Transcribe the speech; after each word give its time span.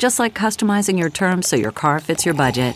Just 0.00 0.18
like 0.18 0.32
customizing 0.32 0.98
your 0.98 1.10
terms 1.10 1.46
so 1.46 1.56
your 1.56 1.72
car 1.72 2.00
fits 2.00 2.24
your 2.24 2.32
budget. 2.32 2.74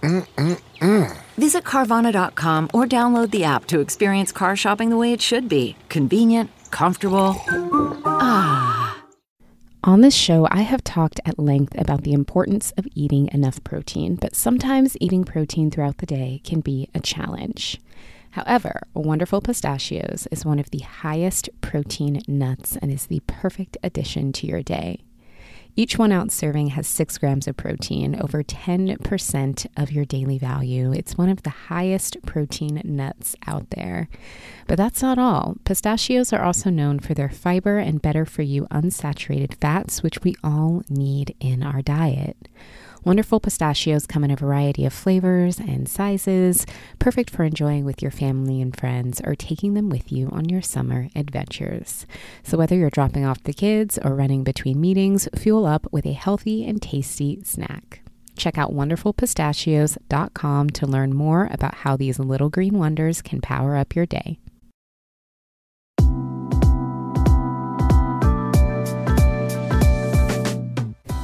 Mm-mm-mm. 0.00 1.18
Visit 1.36 1.64
Carvana.com 1.64 2.70
or 2.72 2.86
download 2.86 3.30
the 3.30 3.44
app 3.44 3.66
to 3.66 3.80
experience 3.80 4.32
car 4.32 4.56
shopping 4.56 4.88
the 4.88 4.96
way 4.96 5.12
it 5.12 5.20
should 5.20 5.50
be 5.50 5.76
convenient, 5.90 6.50
comfortable. 6.70 7.36
Ah. 8.06 9.04
On 9.84 10.00
this 10.00 10.14
show, 10.14 10.48
I 10.50 10.62
have 10.62 10.82
talked 10.82 11.20
at 11.26 11.38
length 11.38 11.78
about 11.78 12.04
the 12.04 12.14
importance 12.14 12.72
of 12.78 12.88
eating 12.94 13.28
enough 13.34 13.62
protein, 13.62 14.14
but 14.14 14.34
sometimes 14.34 14.96
eating 14.98 15.24
protein 15.24 15.70
throughout 15.70 15.98
the 15.98 16.06
day 16.06 16.40
can 16.42 16.60
be 16.60 16.88
a 16.94 17.00
challenge. 17.00 17.78
However, 18.30 18.80
Wonderful 18.94 19.42
Pistachios 19.42 20.26
is 20.30 20.46
one 20.46 20.58
of 20.58 20.70
the 20.70 20.78
highest 20.78 21.50
protein 21.60 22.22
nuts 22.26 22.78
and 22.80 22.90
is 22.90 23.08
the 23.08 23.20
perfect 23.26 23.76
addition 23.82 24.32
to 24.32 24.46
your 24.46 24.62
day. 24.62 25.00
Each 25.76 25.96
one 25.96 26.12
ounce 26.12 26.34
serving 26.34 26.68
has 26.68 26.86
six 26.86 27.16
grams 27.18 27.46
of 27.46 27.56
protein, 27.56 28.20
over 28.20 28.42
10% 28.42 29.66
of 29.76 29.92
your 29.92 30.04
daily 30.04 30.38
value. 30.38 30.92
It's 30.92 31.16
one 31.16 31.28
of 31.28 31.42
the 31.42 31.50
highest 31.50 32.16
protein 32.26 32.80
nuts 32.84 33.36
out 33.46 33.70
there. 33.70 34.08
But 34.66 34.76
that's 34.76 35.02
not 35.02 35.18
all. 35.18 35.56
Pistachios 35.64 36.32
are 36.32 36.42
also 36.42 36.70
known 36.70 36.98
for 36.98 37.14
their 37.14 37.30
fiber 37.30 37.78
and 37.78 38.02
better 38.02 38.24
for 38.24 38.42
you 38.42 38.66
unsaturated 38.70 39.54
fats, 39.60 40.02
which 40.02 40.22
we 40.22 40.34
all 40.42 40.82
need 40.88 41.34
in 41.40 41.62
our 41.62 41.82
diet. 41.82 42.36
Wonderful 43.02 43.40
pistachios 43.40 44.06
come 44.06 44.24
in 44.24 44.30
a 44.30 44.36
variety 44.36 44.84
of 44.84 44.92
flavors 44.92 45.58
and 45.58 45.88
sizes, 45.88 46.66
perfect 46.98 47.30
for 47.30 47.44
enjoying 47.44 47.86
with 47.86 48.02
your 48.02 48.10
family 48.10 48.60
and 48.60 48.76
friends 48.76 49.22
or 49.24 49.34
taking 49.34 49.72
them 49.72 49.88
with 49.88 50.12
you 50.12 50.28
on 50.28 50.50
your 50.50 50.60
summer 50.60 51.08
adventures. 51.16 52.06
So, 52.42 52.58
whether 52.58 52.76
you're 52.76 52.90
dropping 52.90 53.24
off 53.24 53.42
the 53.42 53.54
kids 53.54 53.98
or 54.04 54.14
running 54.14 54.44
between 54.44 54.80
meetings, 54.80 55.28
fuel 55.34 55.64
up 55.64 55.86
with 55.90 56.04
a 56.04 56.12
healthy 56.12 56.66
and 56.66 56.82
tasty 56.82 57.40
snack. 57.42 58.02
Check 58.36 58.58
out 58.58 58.72
wonderfulpistachios.com 58.72 60.70
to 60.70 60.86
learn 60.86 61.14
more 61.14 61.48
about 61.50 61.76
how 61.76 61.96
these 61.96 62.18
little 62.18 62.50
green 62.50 62.78
wonders 62.78 63.22
can 63.22 63.40
power 63.40 63.76
up 63.76 63.96
your 63.96 64.06
day. 64.06 64.38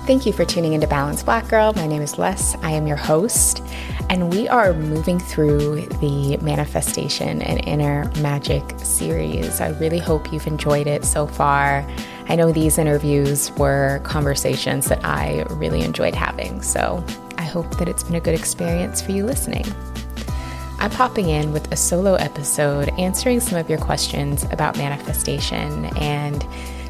Thank 0.06 0.24
you 0.24 0.32
for 0.32 0.44
tuning 0.44 0.74
into 0.74 0.86
Balanced 0.86 1.24
Black 1.24 1.48
Girl. 1.48 1.72
My 1.72 1.88
name 1.88 2.00
is 2.00 2.16
Les. 2.16 2.54
I 2.62 2.70
am 2.70 2.86
your 2.86 2.96
host, 2.96 3.60
and 4.08 4.32
we 4.32 4.46
are 4.46 4.72
moving 4.72 5.18
through 5.18 5.80
the 6.00 6.36
Manifestation 6.36 7.42
and 7.42 7.66
Inner 7.66 8.08
Magic 8.20 8.62
series. 8.78 9.60
I 9.60 9.70
really 9.80 9.98
hope 9.98 10.32
you've 10.32 10.46
enjoyed 10.46 10.86
it 10.86 11.04
so 11.04 11.26
far. 11.26 11.84
I 12.28 12.36
know 12.36 12.52
these 12.52 12.78
interviews 12.78 13.50
were 13.56 14.00
conversations 14.04 14.86
that 14.86 15.04
I 15.04 15.42
really 15.50 15.82
enjoyed 15.82 16.14
having, 16.14 16.62
so 16.62 17.04
I 17.36 17.42
hope 17.42 17.76
that 17.78 17.88
it's 17.88 18.04
been 18.04 18.14
a 18.14 18.20
good 18.20 18.38
experience 18.38 19.02
for 19.02 19.10
you 19.10 19.26
listening. 19.26 19.64
I'm 20.78 20.92
popping 20.92 21.30
in 21.30 21.52
with 21.52 21.72
a 21.72 21.76
solo 21.76 22.14
episode 22.14 22.90
answering 22.90 23.40
some 23.40 23.58
of 23.58 23.68
your 23.68 23.80
questions 23.80 24.44
about 24.52 24.76
manifestation 24.76 25.86
and 25.96 26.46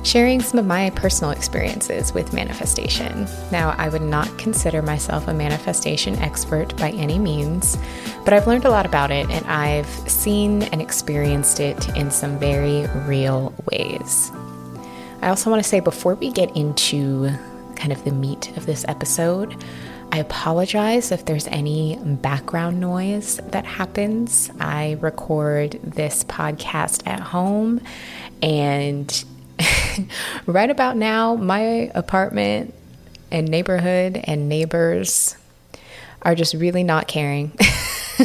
sharing 0.07 0.41
some 0.41 0.59
of 0.61 0.65
my 0.65 0.89
personal 0.91 1.33
experiences 1.33 2.15
with 2.15 2.33
manifestation. 2.33 3.27
Now, 3.51 3.75
I 3.77 3.89
would 3.89 4.03
not 4.03 4.39
consider 4.39 4.81
myself 4.81 5.27
a 5.27 5.35
manifestation 5.35 6.15
expert 6.21 6.77
by 6.77 6.91
any 6.91 7.19
means, 7.19 7.77
but 8.25 8.33
I've 8.33 8.47
learned 8.47 8.65
a 8.67 8.71
lot 8.71 8.87
about 8.87 9.11
it 9.11 9.29
and 9.29 9.45
I've 9.47 9.89
seen 10.09 10.63
and 10.63 10.81
experienced 10.81 11.59
it 11.59 11.89
in 11.97 12.13
some 12.13 12.39
very 12.39 12.87
real 13.09 13.53
ways. 13.73 14.31
I 15.23 15.29
also 15.29 15.51
want 15.51 15.61
to 15.63 15.69
say 15.69 15.81
before 15.81 16.15
we 16.15 16.31
get 16.31 16.57
into 16.57 17.29
kind 17.75 17.91
of 17.91 18.05
the 18.05 18.13
meat 18.13 18.57
of 18.57 18.65
this 18.65 18.85
episode, 18.87 19.57
I 20.13 20.19
apologize 20.19 21.11
if 21.11 21.25
there's 21.25 21.49
any 21.49 21.99
background 22.01 22.79
noise 22.79 23.41
that 23.49 23.65
happens. 23.65 24.53
I 24.61 24.99
record 25.01 25.81
this 25.83 26.23
podcast 26.23 27.05
at 27.09 27.19
home 27.19 27.81
and 28.41 29.25
right 30.47 30.71
about 30.71 30.97
now, 30.97 31.35
my 31.35 31.91
apartment 31.95 32.75
and 33.31 33.49
neighborhood 33.49 34.21
and 34.25 34.49
neighbors 34.49 35.37
are 36.23 36.35
just 36.35 36.55
really 36.55 36.83
not 36.83 37.07
caring 37.07 37.53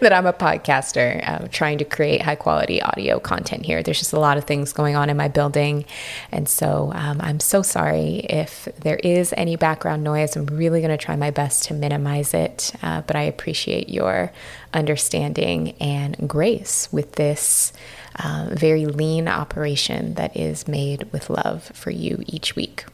that 0.00 0.12
I'm 0.12 0.26
a 0.26 0.32
podcaster 0.32 1.26
uh, 1.26 1.48
trying 1.48 1.78
to 1.78 1.84
create 1.84 2.20
high 2.20 2.34
quality 2.34 2.82
audio 2.82 3.20
content 3.20 3.64
here. 3.64 3.82
There's 3.82 3.98
just 3.98 4.12
a 4.12 4.18
lot 4.18 4.36
of 4.36 4.44
things 4.44 4.72
going 4.72 4.96
on 4.96 5.08
in 5.08 5.16
my 5.16 5.28
building. 5.28 5.84
And 6.32 6.48
so 6.48 6.92
um, 6.94 7.20
I'm 7.20 7.40
so 7.40 7.62
sorry 7.62 8.26
if 8.28 8.68
there 8.80 8.96
is 8.96 9.32
any 9.36 9.56
background 9.56 10.02
noise. 10.02 10.36
I'm 10.36 10.46
really 10.46 10.80
going 10.80 10.90
to 10.90 11.02
try 11.02 11.16
my 11.16 11.30
best 11.30 11.64
to 11.64 11.74
minimize 11.74 12.34
it. 12.34 12.72
Uh, 12.82 13.02
but 13.02 13.16
I 13.16 13.22
appreciate 13.22 13.88
your 13.88 14.32
understanding 14.74 15.76
and 15.80 16.28
grace 16.28 16.88
with 16.92 17.12
this 17.12 17.72
uh, 18.16 18.48
very 18.50 18.86
lean 18.86 19.28
operation 19.28 20.14
that 20.14 20.36
is 20.36 20.66
made 20.66 21.10
with 21.12 21.30
love 21.30 21.64
for 21.74 21.90
you 21.90 22.22
each 22.26 22.56
week. 22.56 22.84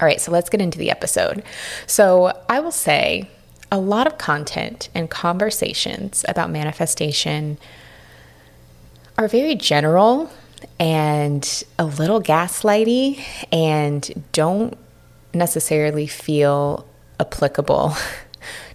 All 0.00 0.06
right, 0.06 0.20
so 0.20 0.30
let's 0.30 0.50
get 0.50 0.60
into 0.60 0.78
the 0.78 0.90
episode. 0.90 1.42
So, 1.86 2.38
I 2.48 2.60
will 2.60 2.72
say 2.72 3.30
a 3.72 3.78
lot 3.78 4.06
of 4.06 4.18
content 4.18 4.88
and 4.94 5.08
conversations 5.08 6.24
about 6.28 6.50
manifestation 6.50 7.58
are 9.16 9.28
very 9.28 9.54
general 9.54 10.30
and 10.78 11.64
a 11.78 11.84
little 11.84 12.22
gaslighty 12.22 13.22
and 13.50 14.24
don't 14.32 14.76
necessarily 15.32 16.06
feel 16.06 16.86
applicable 17.18 17.94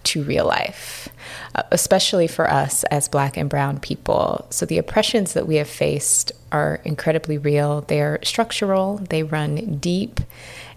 to 0.04 0.24
real 0.24 0.46
life. 0.46 1.10
Uh, 1.54 1.64
especially 1.72 2.28
for 2.28 2.50
us 2.50 2.84
as 2.86 3.10
black 3.10 3.36
and 3.36 3.50
brown 3.50 3.78
people. 3.78 4.48
So 4.52 4.66
the 4.66 4.78
oppressions 4.78 5.34
that 5.34 5.48
we 5.48 5.58
have 5.58 5.68
faced 5.68 6.32
are 6.52 6.80
incredibly 6.86 7.38
real. 7.38 7.82
They're 7.82 8.20
structural, 8.24 8.98
they 9.10 9.24
run 9.24 9.78
deep, 9.78 10.22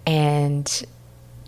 and 0.04 0.84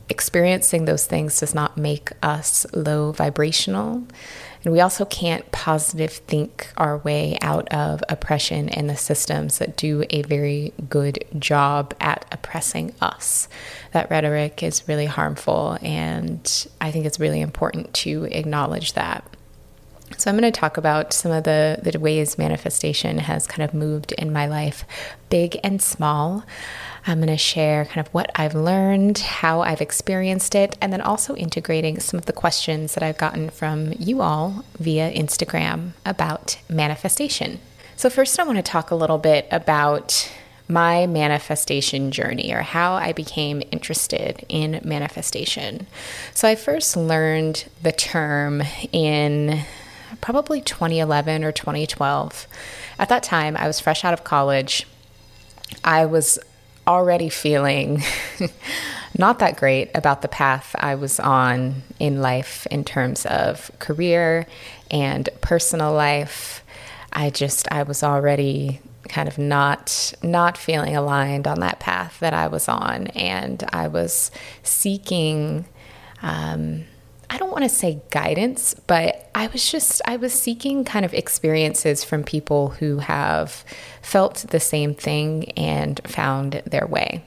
experiencing 0.09 0.85
those 0.85 1.07
things 1.07 1.41
does 1.41 1.55
not 1.57 1.77
make 1.77 2.13
us 2.23 2.67
low 2.73 3.11
vibrational. 3.11 4.07
And 4.67 4.73
we 4.73 4.81
also 4.81 5.05
can't 5.05 5.49
positive 5.53 6.11
think 6.11 6.73
our 6.77 6.99
way 6.99 7.39
out 7.41 7.73
of 7.73 8.03
oppression 8.09 8.69
and 8.69 8.91
the 8.91 8.97
systems 8.97 9.59
that 9.59 9.77
do 9.77 10.03
a 10.11 10.23
very 10.23 10.73
good 10.91 11.25
job 11.39 11.95
at 12.01 12.27
oppressing 12.33 12.93
us. 13.01 13.49
That 13.93 14.11
rhetoric 14.11 14.65
is 14.65 14.89
really 14.89 15.07
harmful, 15.07 15.79
and 15.83 16.67
I 16.81 16.91
think 16.91 17.07
it's 17.07 17.21
really 17.21 17.41
important 17.41 17.95
to 17.95 18.25
acknowledge 18.25 18.95
that. 18.95 19.36
So, 20.17 20.31
I'm 20.31 20.39
going 20.39 20.51
to 20.51 20.61
talk 20.61 20.77
about 20.77 21.13
some 21.13 21.33
of 21.33 21.45
the, 21.45 21.79
the 21.83 21.99
ways 21.99 22.39
manifestation 22.39 23.19
has 23.19 23.47
kind 23.47 23.63
of 23.63 23.75
moved 23.75 24.13
in 24.13 24.33
my 24.33 24.47
life, 24.47 24.85
big 25.29 25.59
and 25.63 25.81
small. 25.81 26.45
I'm 27.07 27.19
going 27.19 27.29
to 27.29 27.37
share 27.37 27.85
kind 27.85 28.05
of 28.05 28.13
what 28.13 28.31
I've 28.35 28.55
learned, 28.55 29.19
how 29.19 29.61
I've 29.61 29.81
experienced 29.81 30.55
it, 30.55 30.77
and 30.81 30.93
then 30.93 31.01
also 31.01 31.37
integrating 31.37 32.01
some 32.01 32.19
of 32.19 32.27
the 32.27 32.33
questions 32.33 32.95
that 32.95 33.03
I've 33.03 33.19
gotten 33.19 33.51
from 33.51 33.93
you 33.99 34.23
all 34.23 34.65
via 34.79 35.13
Instagram 35.13 35.93
about 36.05 36.59
manifestation. 36.69 37.61
So, 37.97 38.11
first, 38.11 38.39
I 38.41 38.45
want 38.45 38.57
to 38.57 38.63
talk 38.63 38.91
a 38.91 38.97
little 38.97 39.19
bit 39.19 39.47
about 39.51 40.31
my 40.69 41.07
manifestation 41.07 42.11
journey 42.11 42.53
or 42.53 42.63
how 42.63 42.95
I 42.95 43.13
became 43.13 43.63
interested 43.71 44.45
in 44.49 44.81
manifestation. 44.85 45.87
So 46.35 46.49
I 46.49 46.57
first 46.57 46.97
learned 46.97 47.67
the 47.83 47.93
term 47.93 48.63
in 48.93 49.65
probably 50.21 50.61
2011 50.61 51.45
or 51.45 51.53
2012. 51.53 52.47
At 52.99 53.09
that 53.09 53.23
time, 53.23 53.57
I 53.57 53.67
was 53.67 53.81
fresh 53.81 54.05
out 54.05 54.15
of 54.15 54.25
college. 54.25 54.87
I 55.85 56.07
was 56.07 56.39
already 56.87 57.29
feeling 57.29 58.03
not 59.19 59.39
that 59.41 59.57
great 59.57 59.91
about 59.95 60.23
the 60.23 60.29
path 60.29 60.75
I 60.79 60.95
was 60.95 61.19
on 61.19 61.83
in 61.99 62.23
life 62.23 62.67
in 62.71 62.85
terms 62.85 63.27
of 63.27 63.71
career 63.79 64.47
and 64.91 65.29
personal 65.41 65.93
life. 65.93 66.63
I 67.13 67.31
just 67.31 67.71
I 67.73 67.83
was 67.83 68.03
already 68.03 68.81
kind 69.09 69.29
of 69.29 69.39
not 69.39 70.13
not 70.23 70.59
feeling 70.59 70.97
aligned 70.97 71.47
on 71.47 71.61
that 71.61 71.81
path 71.81 72.19
that 72.21 72.35
I 72.35 72.49
was 72.49 72.69
on 72.69 73.07
and 73.09 73.65
I 73.73 73.89
was 73.89 74.31
seeking 74.63 75.67
um, 76.23 76.85
I 77.29 77.39
don't 77.39 77.51
want 77.51 77.65
to 77.65 77.69
say 77.69 78.01
guidance, 78.11 78.75
but 78.87 79.29
I 79.35 79.49
was 79.49 79.71
just, 79.71 80.01
I 80.07 80.17
was 80.17 80.33
seeking 80.33 80.85
kind 80.85 81.05
of 81.05 81.13
experiences 81.13 82.05
from 82.05 82.23
people 82.23 82.71
who 82.71 82.99
have 82.99 83.65
felt 84.01 84.47
the 84.51 84.61
same 84.61 84.95
thing 84.95 85.51
and 85.53 86.01
found 86.05 86.63
their 86.65 86.87
way. 86.87 87.25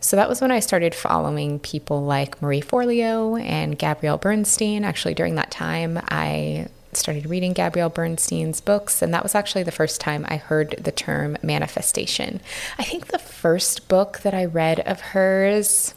So 0.00 0.16
that 0.16 0.28
was 0.28 0.40
when 0.40 0.50
I 0.50 0.60
started 0.60 0.94
following 0.94 1.58
people 1.58 2.04
like 2.04 2.40
Marie 2.42 2.60
Forleo 2.60 3.42
and 3.42 3.78
Gabrielle 3.78 4.18
Bernstein. 4.18 4.84
Actually, 4.84 5.14
during 5.14 5.34
that 5.36 5.50
time, 5.50 5.98
I 6.08 6.68
started 6.92 7.26
reading 7.26 7.54
Gabrielle 7.54 7.88
Bernstein's 7.88 8.60
books, 8.60 9.02
and 9.02 9.14
that 9.14 9.22
was 9.22 9.34
actually 9.34 9.62
the 9.62 9.72
first 9.72 10.00
time 10.00 10.26
I 10.28 10.36
heard 10.36 10.76
the 10.78 10.92
term 10.92 11.38
manifestation. 11.42 12.40
I 12.78 12.84
think 12.84 13.06
the 13.06 13.18
first 13.18 13.88
book 13.88 14.20
that 14.20 14.34
I 14.34 14.44
read 14.44 14.80
of 14.80 15.00
hers 15.00 15.93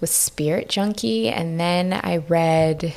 was 0.00 0.10
Spirit 0.10 0.68
Junkie, 0.68 1.28
and 1.28 1.58
then 1.58 1.92
I 1.92 2.18
read, 2.18 2.94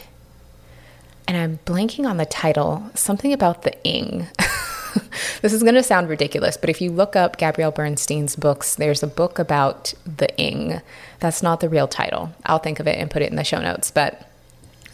and 1.27 1.37
I'm 1.37 1.59
blanking 1.65 2.05
on 2.05 2.17
the 2.17 2.25
title, 2.25 2.89
something 2.93 3.33
about 3.33 3.63
the 3.63 3.81
ing. 3.83 4.27
this 5.41 5.53
is 5.53 5.63
going 5.63 5.75
to 5.75 5.83
sound 5.83 6.09
ridiculous, 6.09 6.57
but 6.57 6.69
if 6.69 6.81
you 6.81 6.91
look 6.91 7.15
up 7.15 7.37
Gabrielle 7.37 7.71
Bernstein's 7.71 8.35
books, 8.35 8.75
there's 8.75 9.03
a 9.03 9.07
book 9.07 9.39
about 9.39 9.93
the 10.05 10.35
ing. 10.37 10.81
That's 11.19 11.43
not 11.43 11.59
the 11.59 11.69
real 11.69 11.87
title. 11.87 12.31
I'll 12.45 12.59
think 12.59 12.79
of 12.79 12.87
it 12.87 12.97
and 12.97 13.09
put 13.09 13.21
it 13.21 13.29
in 13.29 13.35
the 13.35 13.43
show 13.43 13.61
notes, 13.61 13.91
but 13.91 14.28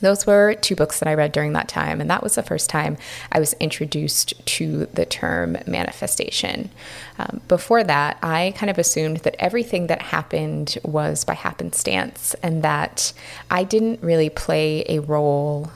those 0.01 0.25
were 0.25 0.53
two 0.55 0.75
books 0.75 0.99
that 0.99 1.07
I 1.07 1.13
read 1.13 1.31
during 1.31 1.53
that 1.53 1.67
time, 1.67 2.01
and 2.01 2.09
that 2.09 2.23
was 2.23 2.35
the 2.35 2.43
first 2.43 2.69
time 2.69 2.97
I 3.31 3.39
was 3.39 3.53
introduced 3.53 4.45
to 4.45 4.85
the 4.87 5.05
term 5.05 5.57
manifestation. 5.65 6.69
Um, 7.17 7.41
before 7.47 7.83
that, 7.83 8.17
I 8.21 8.53
kind 8.57 8.69
of 8.69 8.77
assumed 8.77 9.17
that 9.17 9.35
everything 9.39 9.87
that 9.87 10.01
happened 10.01 10.77
was 10.83 11.23
by 11.23 11.33
happenstance 11.33 12.35
and 12.43 12.63
that 12.63 13.13
I 13.49 13.63
didn't 13.63 14.01
really 14.03 14.29
play 14.29 14.83
a 14.89 14.99
role 14.99 15.71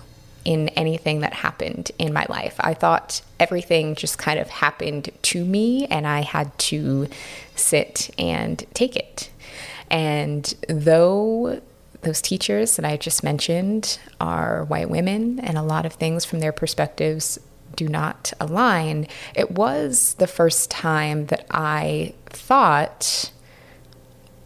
in 0.46 0.70
anything 0.70 1.20
that 1.20 1.34
happened 1.34 1.92
in 2.00 2.14
my 2.14 2.26
life. 2.30 2.56
I 2.60 2.74
thought 2.74 3.22
everything 3.40 3.96
just 3.96 4.18
kind 4.18 4.40
of 4.40 4.50
happened 4.50 5.10
to 5.22 5.46
me, 5.46 5.86
and 5.88 6.08
I 6.08 6.22
had 6.22 6.58
to 6.60 7.08
sit 7.56 8.10
and 8.18 8.66
take 8.74 8.96
it. 8.96 9.30
And 9.92 10.54
though 10.68 11.62
those 12.02 12.22
teachers 12.22 12.76
that 12.76 12.86
I 12.86 12.98
just 12.98 13.24
mentioned 13.24 14.00
are 14.20 14.64
white 14.66 14.90
women, 14.90 15.40
and 15.40 15.58
a 15.58 15.64
lot 15.64 15.86
of 15.86 15.94
things 15.94 16.26
from 16.26 16.40
their 16.40 16.52
perspectives 16.52 17.40
do 17.76 17.88
not 17.88 18.34
align. 18.40 19.08
It 19.36 19.52
was 19.52 20.16
the 20.16 20.28
first 20.28 20.72
time 20.72 21.28
that 21.28 21.46
I 21.52 22.14
thought 22.26 23.32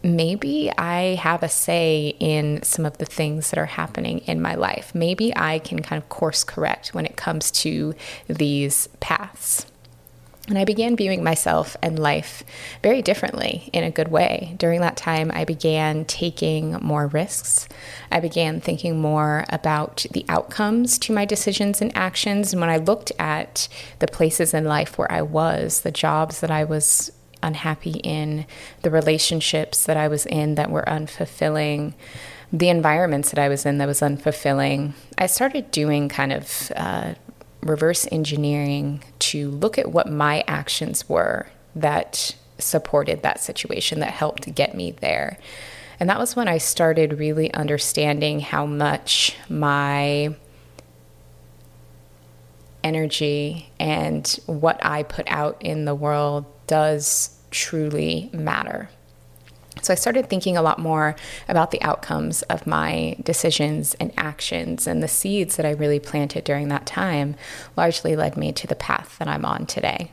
maybe 0.02 0.70
I 0.76 1.14
have 1.14 1.42
a 1.42 1.48
say 1.48 2.14
in 2.20 2.62
some 2.62 2.84
of 2.84 2.98
the 2.98 3.06
things 3.06 3.50
that 3.50 3.58
are 3.58 3.66
happening 3.66 4.18
in 4.20 4.40
my 4.40 4.54
life. 4.54 4.94
Maybe 4.94 5.34
I 5.34 5.58
can 5.60 5.80
kind 5.80 6.00
of 6.00 6.08
course 6.10 6.44
correct 6.44 6.92
when 6.92 7.06
it 7.06 7.16
comes 7.16 7.50
to 7.52 7.94
these 8.28 8.88
paths. 9.00 9.66
And 10.46 10.58
I 10.58 10.64
began 10.66 10.94
viewing 10.94 11.24
myself 11.24 11.74
and 11.82 11.98
life 11.98 12.44
very 12.82 13.00
differently 13.00 13.70
in 13.72 13.82
a 13.82 13.90
good 13.90 14.08
way. 14.08 14.54
During 14.58 14.82
that 14.82 14.96
time, 14.96 15.30
I 15.32 15.44
began 15.46 16.04
taking 16.04 16.72
more 16.82 17.06
risks. 17.06 17.66
I 18.12 18.20
began 18.20 18.60
thinking 18.60 19.00
more 19.00 19.46
about 19.48 20.04
the 20.10 20.26
outcomes 20.28 20.98
to 20.98 21.14
my 21.14 21.24
decisions 21.24 21.80
and 21.80 21.96
actions. 21.96 22.52
And 22.52 22.60
when 22.60 22.68
I 22.68 22.76
looked 22.76 23.10
at 23.18 23.68
the 24.00 24.06
places 24.06 24.52
in 24.52 24.64
life 24.64 24.98
where 24.98 25.10
I 25.10 25.22
was, 25.22 25.80
the 25.80 25.90
jobs 25.90 26.40
that 26.40 26.50
I 26.50 26.64
was 26.64 27.10
unhappy 27.42 28.00
in, 28.04 28.44
the 28.82 28.90
relationships 28.90 29.84
that 29.84 29.96
I 29.96 30.08
was 30.08 30.26
in 30.26 30.56
that 30.56 30.70
were 30.70 30.84
unfulfilling, 30.86 31.94
the 32.52 32.68
environments 32.68 33.30
that 33.30 33.38
I 33.38 33.48
was 33.48 33.64
in 33.64 33.78
that 33.78 33.88
was 33.88 34.00
unfulfilling, 34.00 34.92
I 35.16 35.26
started 35.26 35.70
doing 35.70 36.08
kind 36.08 36.32
of 36.32 36.70
uh, 36.76 37.14
reverse 37.64 38.06
engineering 38.12 39.02
to 39.18 39.50
look 39.50 39.78
at 39.78 39.90
what 39.90 40.10
my 40.10 40.44
actions 40.46 41.08
were 41.08 41.48
that 41.74 42.36
supported 42.58 43.22
that 43.22 43.40
situation, 43.40 44.00
that 44.00 44.10
helped 44.10 44.54
get 44.54 44.74
me 44.74 44.92
there. 44.92 45.38
And 45.98 46.08
that 46.10 46.18
was 46.18 46.36
when 46.36 46.48
I 46.48 46.58
started 46.58 47.18
really 47.18 47.52
understanding 47.54 48.40
how 48.40 48.66
much 48.66 49.36
my 49.48 50.34
energy 52.82 53.70
and 53.80 54.26
what 54.46 54.84
I 54.84 55.02
put 55.04 55.26
out 55.28 55.56
in 55.60 55.84
the 55.84 55.94
world 55.94 56.44
does 56.66 57.38
truly 57.50 58.30
matter. 58.32 58.90
So 59.82 59.92
I 59.92 59.96
started 59.96 60.28
thinking 60.28 60.56
a 60.56 60.62
lot 60.62 60.78
more 60.78 61.16
about 61.48 61.70
the 61.70 61.82
outcomes 61.82 62.42
of 62.42 62.66
my 62.66 63.16
decisions 63.22 63.94
and 63.94 64.12
actions, 64.16 64.86
and 64.86 65.02
the 65.02 65.08
seeds 65.08 65.56
that 65.56 65.66
I 65.66 65.70
really 65.70 66.00
planted 66.00 66.44
during 66.44 66.68
that 66.68 66.86
time 66.86 67.36
largely 67.76 68.16
led 68.16 68.36
me 68.36 68.52
to 68.52 68.66
the 68.66 68.76
path 68.76 69.16
that 69.18 69.28
I'm 69.28 69.44
on 69.44 69.66
today. 69.66 70.10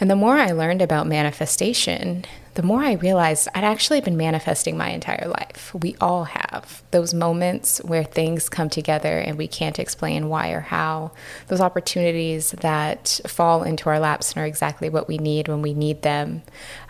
And 0.00 0.10
the 0.10 0.16
more 0.16 0.38
I 0.38 0.52
learned 0.52 0.82
about 0.82 1.06
manifestation, 1.06 2.24
the 2.60 2.66
more 2.66 2.84
I 2.84 2.92
realized 2.92 3.48
I'd 3.54 3.64
actually 3.64 4.02
been 4.02 4.18
manifesting 4.18 4.76
my 4.76 4.90
entire 4.90 5.28
life. 5.28 5.74
We 5.74 5.96
all 5.98 6.24
have 6.24 6.82
those 6.90 7.14
moments 7.14 7.78
where 7.78 8.04
things 8.04 8.50
come 8.50 8.68
together 8.68 9.16
and 9.16 9.38
we 9.38 9.48
can't 9.48 9.78
explain 9.78 10.28
why 10.28 10.50
or 10.50 10.60
how, 10.60 11.12
those 11.48 11.62
opportunities 11.62 12.50
that 12.50 13.18
fall 13.26 13.62
into 13.62 13.88
our 13.88 13.98
laps 13.98 14.32
and 14.32 14.42
are 14.42 14.46
exactly 14.46 14.90
what 14.90 15.08
we 15.08 15.16
need 15.16 15.48
when 15.48 15.62
we 15.62 15.72
need 15.72 16.02
them. 16.02 16.42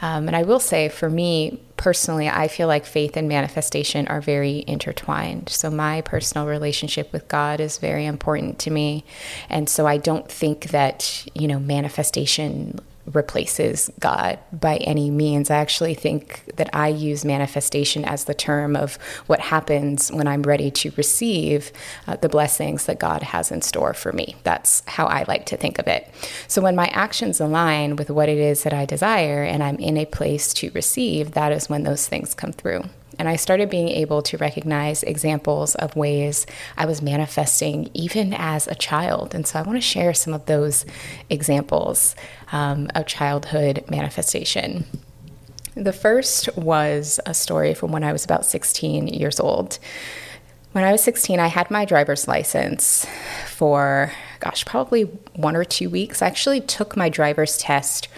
Um, 0.02 0.26
and 0.26 0.34
I 0.34 0.43
will 0.43 0.58
say, 0.58 0.88
for 0.88 1.08
me 1.08 1.61
personally, 1.76 2.28
I 2.28 2.49
feel 2.49 2.67
like 2.67 2.84
faith 2.84 3.17
and 3.17 3.28
manifestation 3.28 4.08
are 4.08 4.20
very 4.20 4.64
intertwined. 4.67 5.50
So, 5.50 5.70
my 5.70 6.00
personal 6.00 6.49
relationship 6.49 7.12
with 7.12 7.28
God 7.28 7.61
is 7.61 7.78
very 7.78 8.06
important 8.06 8.58
to 8.61 8.72
me. 8.72 9.05
And 9.48 9.69
so, 9.69 9.86
I 9.86 9.98
don't 9.98 10.29
think 10.29 10.70
that, 10.70 11.29
you 11.32 11.46
know, 11.46 11.60
manifestation 11.60 12.81
replaces 13.15 13.91
God 13.98 14.39
by 14.53 14.77
any 14.79 15.10
means. 15.10 15.50
I 15.50 15.59
actually 15.60 15.94
think 15.94 16.43
that 16.56 16.70
I 16.72 16.88
use 16.88 17.24
manifestation 17.24 18.05
as 18.05 18.24
the 18.24 18.34
term 18.34 18.76
of 18.76 18.96
what 19.26 19.40
happens 19.40 20.10
when 20.10 20.26
I'm 20.26 20.43
ready 20.43 20.70
to 20.70 20.93
receive 20.96 21.72
uh, 22.06 22.17
the 22.17 22.29
blessings 22.29 22.86
that 22.86 22.98
God 22.98 23.22
has 23.22 23.50
in 23.52 23.62
store 23.62 23.94
for 23.94 24.12
me. 24.12 24.36
That's 24.43 24.82
how 24.86 25.06
I 25.06 25.24
like 25.29 25.46
to 25.46 25.56
think 25.56 25.79
of 25.79 25.86
it. 25.86 26.12
So 26.48 26.62
when 26.62 26.76
my 26.76 26.86
actions 26.88 27.40
align 27.40 27.96
with 27.96 28.10
what 28.10 28.29
it 28.29 28.38
is 28.38 28.62
that 28.64 28.72
I 28.72 28.84
desire 28.84 29.43
and 29.43 29.62
I'm 29.62 29.76
in 29.76 29.96
a 29.96 30.06
place 30.06 30.52
to 30.55 30.70
receive, 30.74 31.32
that 31.32 31.52
is 31.52 31.69
when 31.69 31.84
those 31.84 32.08
things 32.08 32.34
come 32.34 32.52
through. 32.52 32.84
And 33.20 33.29
I 33.29 33.36
started 33.36 33.69
being 33.69 33.90
able 33.90 34.22
to 34.22 34.38
recognize 34.38 35.02
examples 35.02 35.74
of 35.74 35.94
ways 35.94 36.46
I 36.79 36.86
was 36.86 37.02
manifesting 37.02 37.90
even 37.93 38.32
as 38.32 38.67
a 38.67 38.74
child. 38.74 39.34
And 39.34 39.46
so 39.46 39.58
I 39.58 39.62
want 39.62 39.76
to 39.76 39.82
share 39.82 40.14
some 40.14 40.32
of 40.32 40.46
those 40.46 40.86
examples 41.29 42.17
um, 42.50 42.88
of 42.94 43.05
childhood 43.05 43.84
manifestation. 43.90 44.86
The 45.81 45.94
first 45.94 46.55
was 46.58 47.19
a 47.25 47.32
story 47.32 47.72
from 47.72 47.91
when 47.91 48.05
I 48.05 48.13
was 48.13 48.22
about 48.22 48.44
16 48.44 49.08
years 49.08 49.41
old. 49.41 49.79
When 50.72 50.84
I 50.84 50.93
was 50.93 51.03
16, 51.03 51.41
I 51.41 51.46
had 51.46 51.70
my 51.70 51.87
driver's 51.87 52.29
license 52.29 53.06
for, 53.49 54.13
gosh, 54.41 54.67
probably 54.67 55.05
one 55.37 55.56
or 55.56 55.65
two 55.65 55.89
weeks. 55.89 56.20
I 56.20 56.27
actually 56.27 56.60
took 56.60 56.99
my 56.99 57.08
driver's 57.08 57.56
test 57.56 58.08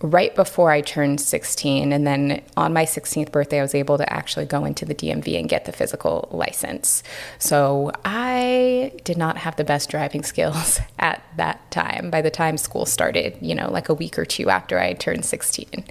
right 0.00 0.34
before 0.34 0.70
I 0.70 0.80
turned 0.80 1.20
16. 1.20 1.92
And 1.92 2.06
then 2.06 2.42
on 2.56 2.72
my 2.72 2.84
16th 2.84 3.32
birthday, 3.32 3.58
I 3.58 3.62
was 3.62 3.74
able 3.74 3.98
to 3.98 4.12
actually 4.12 4.46
go 4.46 4.64
into 4.64 4.84
the 4.84 4.94
DMV 4.94 5.38
and 5.38 5.48
get 5.48 5.64
the 5.64 5.72
physical 5.72 6.28
license. 6.30 7.02
So 7.38 7.92
I 8.04 8.92
did 9.04 9.18
not 9.18 9.38
have 9.38 9.56
the 9.56 9.64
best 9.64 9.90
driving 9.90 10.22
skills 10.22 10.80
at 10.98 11.22
that 11.36 11.70
time. 11.70 12.10
By 12.10 12.22
the 12.22 12.30
time 12.30 12.56
school 12.58 12.86
started, 12.86 13.36
you 13.40 13.54
know, 13.54 13.70
like 13.70 13.88
a 13.88 13.94
week 13.94 14.18
or 14.18 14.24
two 14.24 14.48
after 14.50 14.78
I 14.78 14.94
turned 14.94 15.24
16. 15.24 15.84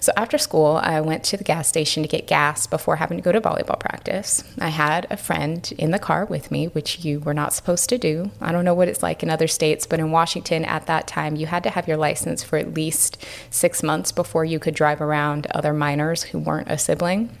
So 0.00 0.12
after 0.16 0.38
school, 0.38 0.80
I 0.82 1.00
went 1.00 1.24
to 1.24 1.36
the 1.36 1.44
gas 1.44 1.68
station 1.68 2.02
to 2.02 2.08
get 2.08 2.26
gas 2.26 2.66
before 2.66 2.96
having 2.96 3.18
to 3.18 3.22
go 3.22 3.32
to 3.32 3.40
volleyball 3.40 3.78
practice. 3.78 4.44
I 4.60 4.68
had 4.68 5.06
a 5.10 5.16
friend 5.16 5.70
in 5.78 5.90
the 5.90 5.98
car 5.98 6.24
with 6.24 6.50
me, 6.50 6.66
which 6.68 7.04
you 7.04 7.20
were 7.20 7.34
not 7.34 7.52
supposed 7.52 7.88
to 7.90 7.98
do. 7.98 8.30
I 8.40 8.52
don't 8.52 8.64
know 8.64 8.74
what 8.74 8.88
it's 8.88 9.02
like 9.02 9.22
in 9.22 9.30
other 9.30 9.48
states, 9.48 9.86
but 9.86 10.00
in 10.00 10.10
Washington 10.10 10.64
at 10.64 10.86
that 10.86 11.06
time, 11.06 11.36
you 11.36 11.46
had 11.46 11.62
to 11.64 11.70
have 11.70 11.88
your 11.88 11.96
license 11.96 12.42
for 12.42 12.56
at 12.58 12.74
least 12.74 13.24
six 13.50 13.82
months 13.82 14.12
before 14.12 14.44
you 14.44 14.58
could 14.58 14.74
drive 14.74 15.00
around 15.00 15.46
other 15.48 15.72
minors 15.72 16.24
who 16.24 16.38
weren't 16.38 16.70
a 16.70 16.78
sibling. 16.78 17.36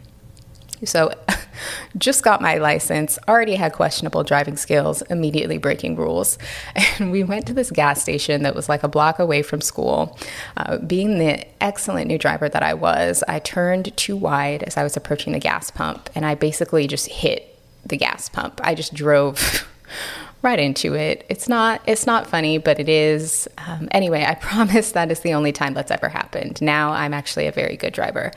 So, 0.84 1.12
just 1.96 2.22
got 2.22 2.40
my 2.40 2.58
license, 2.58 3.18
already 3.28 3.54
had 3.54 3.72
questionable 3.72 4.24
driving 4.24 4.56
skills, 4.56 5.02
immediately 5.02 5.58
breaking 5.58 5.96
rules. 5.96 6.38
And 6.98 7.12
we 7.12 7.22
went 7.22 7.46
to 7.46 7.52
this 7.52 7.70
gas 7.70 8.02
station 8.02 8.42
that 8.42 8.54
was 8.54 8.68
like 8.68 8.82
a 8.82 8.88
block 8.88 9.18
away 9.18 9.42
from 9.42 9.60
school. 9.60 10.18
Uh, 10.56 10.78
being 10.78 11.18
the 11.18 11.44
excellent 11.62 12.08
new 12.08 12.18
driver 12.18 12.48
that 12.48 12.62
I 12.62 12.74
was, 12.74 13.22
I 13.28 13.38
turned 13.38 13.96
too 13.96 14.16
wide 14.16 14.62
as 14.64 14.76
I 14.76 14.82
was 14.82 14.96
approaching 14.96 15.32
the 15.32 15.38
gas 15.38 15.70
pump, 15.70 16.10
and 16.14 16.26
I 16.26 16.34
basically 16.34 16.86
just 16.86 17.08
hit 17.08 17.56
the 17.84 17.96
gas 17.96 18.28
pump. 18.28 18.60
I 18.64 18.74
just 18.74 18.94
drove 18.94 19.66
right 20.42 20.58
into 20.58 20.94
it. 20.94 21.24
It's 21.28 21.48
not 21.48 21.82
it's 21.86 22.06
not 22.06 22.26
funny, 22.26 22.58
but 22.58 22.78
it 22.78 22.88
is. 22.88 23.48
Um, 23.58 23.88
anyway, 23.92 24.24
I 24.26 24.34
promise 24.40 24.92
that 24.92 25.10
is 25.10 25.20
the 25.20 25.34
only 25.34 25.52
time 25.52 25.74
that's 25.74 25.90
ever 25.90 26.08
happened. 26.08 26.60
Now 26.62 26.92
I'm 26.92 27.14
actually 27.14 27.46
a 27.46 27.52
very 27.52 27.76
good 27.76 27.92
driver, 27.92 28.32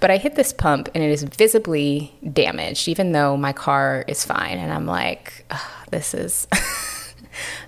but 0.00 0.10
I 0.10 0.16
hit 0.16 0.34
this 0.34 0.52
pump 0.52 0.88
and 0.94 1.02
it 1.02 1.10
is 1.10 1.22
visibly 1.22 2.12
damaged, 2.32 2.88
even 2.88 3.12
though 3.12 3.36
my 3.36 3.52
car 3.52 4.04
is 4.08 4.24
fine. 4.24 4.58
And 4.58 4.72
I'm 4.72 4.86
like, 4.86 5.44
this 5.90 6.14
is. 6.14 6.46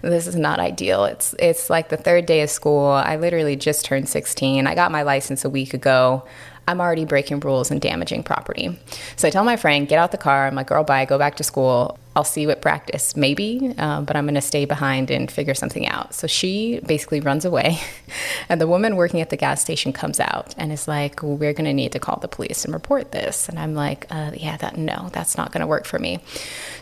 this 0.03 0.29
is 0.29 0.37
not 0.37 0.61
ideal. 0.61 1.05
It's 1.05 1.35
it's 1.39 1.69
like 1.69 1.89
the 1.89 1.97
third 1.97 2.27
day 2.27 2.43
of 2.43 2.51
school. 2.51 2.87
I 2.87 3.17
literally 3.17 3.57
just 3.57 3.85
turned 3.85 4.09
16. 4.09 4.67
I 4.67 4.75
got 4.75 4.93
my 4.93 5.03
license 5.03 5.45
a 5.45 5.51
week 5.51 5.75
ago. 5.75 6.25
I'm 6.69 6.81
already 6.81 7.05
breaking 7.05 7.41
rules 7.41 7.71
and 7.71 7.81
damaging 7.81 8.25
property. 8.25 8.77
So 9.15 9.29
I 9.29 9.31
tell 9.31 9.45
my 9.45 9.57
friend, 9.57 9.87
get 9.87 9.99
out 9.99 10.11
the 10.11 10.19
car. 10.19 10.47
I'm 10.47 10.55
like, 10.57 10.67
girl, 10.67 10.83
bye, 10.83 11.05
go 11.05 11.17
back 11.17 11.37
to 11.37 11.45
school. 11.45 11.99
I'll 12.17 12.25
see 12.25 12.41
you 12.41 12.51
at 12.51 12.63
practice, 12.63 13.15
maybe, 13.15 13.75
uh, 13.77 14.01
but 14.01 14.17
I'm 14.17 14.25
going 14.25 14.37
to 14.37 14.41
stay 14.41 14.65
behind 14.65 15.11
and 15.11 15.31
figure 15.31 15.53
something 15.55 15.87
out. 15.87 16.15
So 16.15 16.27
she 16.27 16.81
basically 16.81 17.21
runs 17.21 17.45
away. 17.45 17.79
and 18.49 18.59
the 18.59 18.67
woman 18.67 18.97
working 18.97 19.21
at 19.21 19.29
the 19.29 19.37
gas 19.37 19.61
station 19.61 19.93
comes 19.93 20.19
out 20.19 20.55
and 20.57 20.73
is 20.73 20.89
like, 20.89 21.23
well, 21.23 21.37
we're 21.37 21.53
going 21.53 21.67
to 21.67 21.75
need 21.75 21.93
to 21.93 21.99
call 21.99 22.19
the 22.19 22.27
police 22.27 22.65
and 22.65 22.73
report 22.73 23.13
this. 23.13 23.51
And 23.51 23.59
I'm 23.59 23.75
like, 23.75 24.07
uh, 24.11 24.31
yeah, 24.35 24.57
that 24.57 24.79
no, 24.79 25.11
that's 25.13 25.37
not 25.37 25.53
going 25.53 25.61
to 25.61 25.67
work 25.67 25.85
for 25.85 25.99
me. 25.99 26.21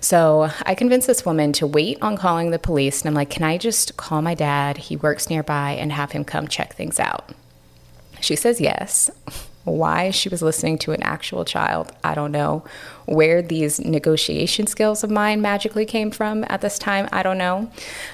So 0.00 0.50
I 0.64 0.76
convince 0.76 1.07
this 1.07 1.26
woman 1.26 1.53
to 1.55 1.67
wait 1.67 1.99
on 2.00 2.17
calling 2.17 2.53
the 2.53 2.59
police. 2.61 3.03
And 3.03 3.09
I'm 3.09 3.14
like, 3.14 3.31
can 3.31 3.43
I 3.43 3.59
just 3.59 3.97
call 3.97 4.23
my 4.23 4.35
dad? 4.35 4.79
He 4.79 4.97
works 4.97 5.29
nearby 5.29 5.73
and 5.73 5.93
have 5.93 6.12
him 6.12 6.25
come 6.25 6.47
check 6.47 6.75
things 6.75 7.00
out. 7.00 7.33
She 8.21 8.37
says 8.37 8.61
yes. 8.61 9.11
Why 9.64 10.11
she 10.11 10.28
was 10.28 10.42
listening 10.42 10.78
to 10.78 10.92
an 10.92 11.02
actual 11.02 11.44
child, 11.44 11.92
I 12.04 12.14
don't 12.14 12.33
know. 12.33 12.64
Where 13.06 13.42
these 13.42 13.80
negotiation 13.80 14.66
skills 14.66 15.02
of 15.02 15.11
mine 15.11 15.40
magically 15.40 15.87
came 15.87 16.11
from 16.11 16.44
at 16.49 16.61
this 16.61 16.78
time, 16.78 17.09
I 17.12 17.23
don't 17.23 17.38
know. 17.38 17.71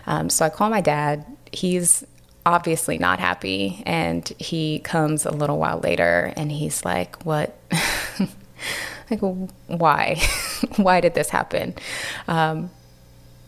Um, 0.06 0.30
so 0.30 0.44
I 0.44 0.48
call 0.48 0.70
my 0.70 0.80
dad. 0.80 1.24
He's 1.52 2.04
obviously 2.46 2.98
not 2.98 3.18
happy. 3.18 3.82
And 3.86 4.26
he 4.38 4.78
comes 4.80 5.26
a 5.26 5.30
little 5.30 5.58
while 5.58 5.80
later 5.80 6.32
and 6.36 6.50
he's 6.50 6.84
like, 6.84 7.22
What? 7.24 7.58
like, 9.10 9.20
why? 9.20 10.20
why 10.76 11.00
did 11.00 11.14
this 11.14 11.30
happen? 11.30 11.74
Um, 12.28 12.70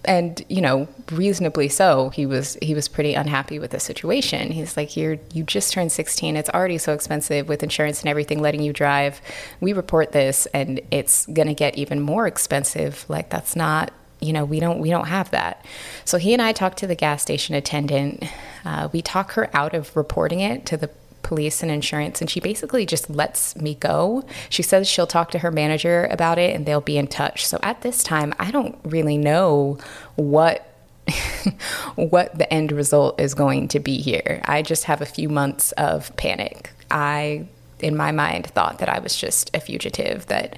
and 0.05 0.45
you 0.49 0.61
know 0.61 0.89
reasonably 1.11 1.69
so 1.69 2.11
he 2.11 2.27
was 2.27 2.59
he 2.61 2.75
was 2.75 2.89
pretty 2.89 3.15
unhappy 3.15 3.59
with 3.59 3.71
the 3.71 3.81
situation. 3.81 4.51
He's 4.51 4.77
like 4.77 4.97
you're 4.97 5.19
you 5.33 5.45
just 5.45 5.73
turned 5.73 5.93
16 5.93 6.37
it's 6.37 6.51
already 6.51 6.79
so 6.79 6.93
expensive 6.93 7.49
with 7.49 7.63
insurance 7.63 8.01
and 8.01 8.09
everything 8.09 8.41
letting 8.41 8.63
you 8.63 8.73
drive. 8.73 9.21
We 9.61 9.73
report 9.73 10.13
this 10.13 10.47
and 10.47 10.81
it's 10.91 11.27
going 11.27 11.49
to 11.49 11.55
get 11.55 11.77
even 11.77 12.01
more 12.01 12.27
expensive. 12.27 13.05
Like 13.09 13.31
that's 13.31 13.55
not 13.55 13.93
you 14.21 14.33
know 14.33 14.45
we 14.45 14.61
don't 14.61 14.79
we 14.79 14.91
don't 14.91 15.09
have 15.09 15.31
that. 15.31 15.65
So 16.05 16.19
he 16.19 16.33
and 16.33 16.43
i 16.43 16.53
talked 16.53 16.79
to 16.79 16.87
the 16.87 16.95
gas 16.95 17.23
station 17.23 17.55
attendant. 17.55 18.25
Uh, 18.65 18.89
we 18.93 19.03
talk 19.03 19.33
her 19.33 19.51
out 19.55 19.75
of 19.75 19.95
reporting 19.97 20.41
it 20.41 20.67
to 20.67 20.77
the 20.77 20.91
police 21.23 21.63
and 21.63 21.71
insurance, 21.71 22.21
and 22.21 22.29
she 22.29 22.41
basically 22.41 22.87
just 22.87 23.09
lets 23.09 23.57
me 23.57 23.75
go. 23.75 24.25
She 24.49 24.63
says 24.63 24.89
she'll 24.89 25.07
talk 25.07 25.31
to 25.33 25.39
her 25.39 25.51
manager 25.51 26.09
about 26.11 26.39
it 26.39 26.55
and 26.55 26.67
they'll 26.67 26.81
be 26.81 26.99
in 26.99 27.07
touch. 27.07 27.47
So 27.47 27.59
at 27.63 27.83
this 27.83 28.03
time, 28.03 28.35
I 28.39 28.51
don't 28.51 28.79
really 28.85 29.19
know 29.19 29.79
what 30.17 30.69
what 31.97 32.37
the 32.39 32.53
end 32.53 32.73
result 32.73 33.21
is 33.21 33.35
going 33.35 33.69
to 33.69 33.81
be 33.81 33.99
here. 33.99 34.41
I 34.45 34.63
just 34.63 34.85
have 34.85 35.01
a 35.01 35.07
few 35.07 35.29
months 35.29 35.73
of 35.73 36.15
panic. 36.17 36.71
I 36.91 37.47
in 37.81 37.97
my 37.97 38.13
mind 38.13 38.47
thought 38.47 38.79
that 38.79 38.89
I 38.89 39.01
was 39.01 39.17
just 39.17 39.55
a 39.55 39.61
fugitive 39.61 40.27
that 40.27 40.57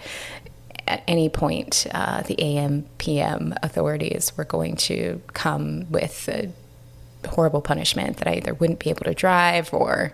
at 0.87 1.03
any 1.09 1.29
point 1.31 1.87
uh, 1.93 2.23
the 2.23 2.41
AM 2.41 2.85
PM 2.99 3.55
authorities 3.63 4.37
were 4.37 4.45
going 4.45 4.77
to 4.77 5.21
come 5.33 5.91
with 5.91 6.29
a 6.29 6.51
horrible 7.27 7.63
punishment 7.63 8.19
that 8.19 8.29
I 8.29 8.35
either 8.35 8.55
wouldn't 8.55 8.79
be 8.79 8.91
able 8.91 9.05
to 9.05 9.15
drive 9.15 9.73
or 9.73 10.13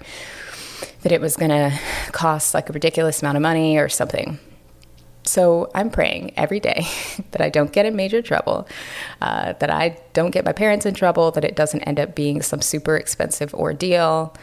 that 1.02 1.12
it 1.12 1.20
was 1.20 1.36
going 1.36 1.50
to 1.50 1.78
cost 2.12 2.54
like 2.54 2.68
a 2.68 2.72
ridiculous 2.72 3.22
amount 3.22 3.36
of 3.36 3.42
money 3.42 3.78
or 3.78 3.88
something. 3.88 4.38
So 5.24 5.70
I'm 5.74 5.90
praying 5.90 6.32
every 6.36 6.60
day 6.60 6.86
that 7.32 7.40
I 7.40 7.50
don't 7.50 7.72
get 7.72 7.86
in 7.86 7.94
major 7.94 8.22
trouble, 8.22 8.66
uh, 9.20 9.52
that 9.54 9.70
I 9.70 9.98
don't 10.12 10.30
get 10.30 10.44
my 10.44 10.52
parents 10.52 10.86
in 10.86 10.94
trouble, 10.94 11.30
that 11.32 11.44
it 11.44 11.54
doesn't 11.54 11.82
end 11.82 12.00
up 12.00 12.14
being 12.14 12.42
some 12.42 12.60
super 12.60 12.96
expensive 12.96 13.54
ordeal. 13.54 14.34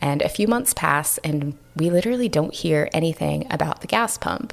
And 0.00 0.22
a 0.22 0.28
few 0.28 0.48
months 0.48 0.74
pass, 0.74 1.18
and 1.18 1.56
we 1.76 1.88
literally 1.88 2.28
don't 2.28 2.52
hear 2.52 2.90
anything 2.92 3.46
about 3.50 3.80
the 3.80 3.86
gas 3.86 4.18
pump. 4.18 4.52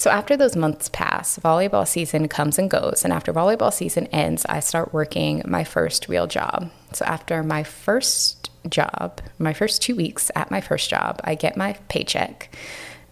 So 0.00 0.08
after 0.08 0.34
those 0.34 0.56
months 0.56 0.88
pass, 0.88 1.38
volleyball 1.38 1.86
season 1.86 2.26
comes 2.26 2.58
and 2.58 2.70
goes. 2.70 3.04
And 3.04 3.12
after 3.12 3.34
volleyball 3.34 3.70
season 3.70 4.06
ends, 4.06 4.46
I 4.48 4.60
start 4.60 4.94
working 4.94 5.42
my 5.46 5.62
first 5.62 6.08
real 6.08 6.26
job. 6.26 6.70
So 6.94 7.04
after 7.04 7.42
my 7.42 7.64
first 7.64 8.48
job, 8.66 9.20
my 9.38 9.52
first 9.52 9.82
two 9.82 9.94
weeks 9.94 10.30
at 10.34 10.50
my 10.50 10.62
first 10.62 10.88
job, 10.88 11.20
I 11.22 11.34
get 11.34 11.54
my 11.54 11.74
paycheck, 11.88 12.48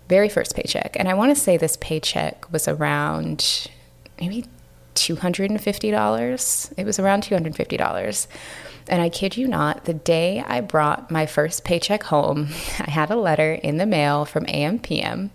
very 0.08 0.30
first 0.30 0.56
paycheck. 0.56 0.96
And 0.98 1.10
I 1.10 1.12
want 1.12 1.30
to 1.36 1.38
say 1.38 1.58
this 1.58 1.76
paycheck 1.78 2.50
was 2.50 2.66
around 2.66 3.68
maybe 4.18 4.46
$250. 4.94 6.72
It 6.78 6.84
was 6.86 6.98
around 6.98 7.22
$250. 7.22 8.26
And 8.88 9.02
I 9.02 9.10
kid 9.10 9.36
you 9.36 9.46
not, 9.46 9.84
the 9.84 9.92
day 9.92 10.42
I 10.46 10.62
brought 10.62 11.10
my 11.10 11.26
first 11.26 11.64
paycheck 11.64 12.04
home, 12.04 12.48
I 12.80 12.90
had 12.90 13.10
a 13.10 13.16
letter 13.16 13.52
in 13.52 13.76
the 13.76 13.84
mail 13.84 14.24
from 14.24 14.46
AMPM 14.46 15.28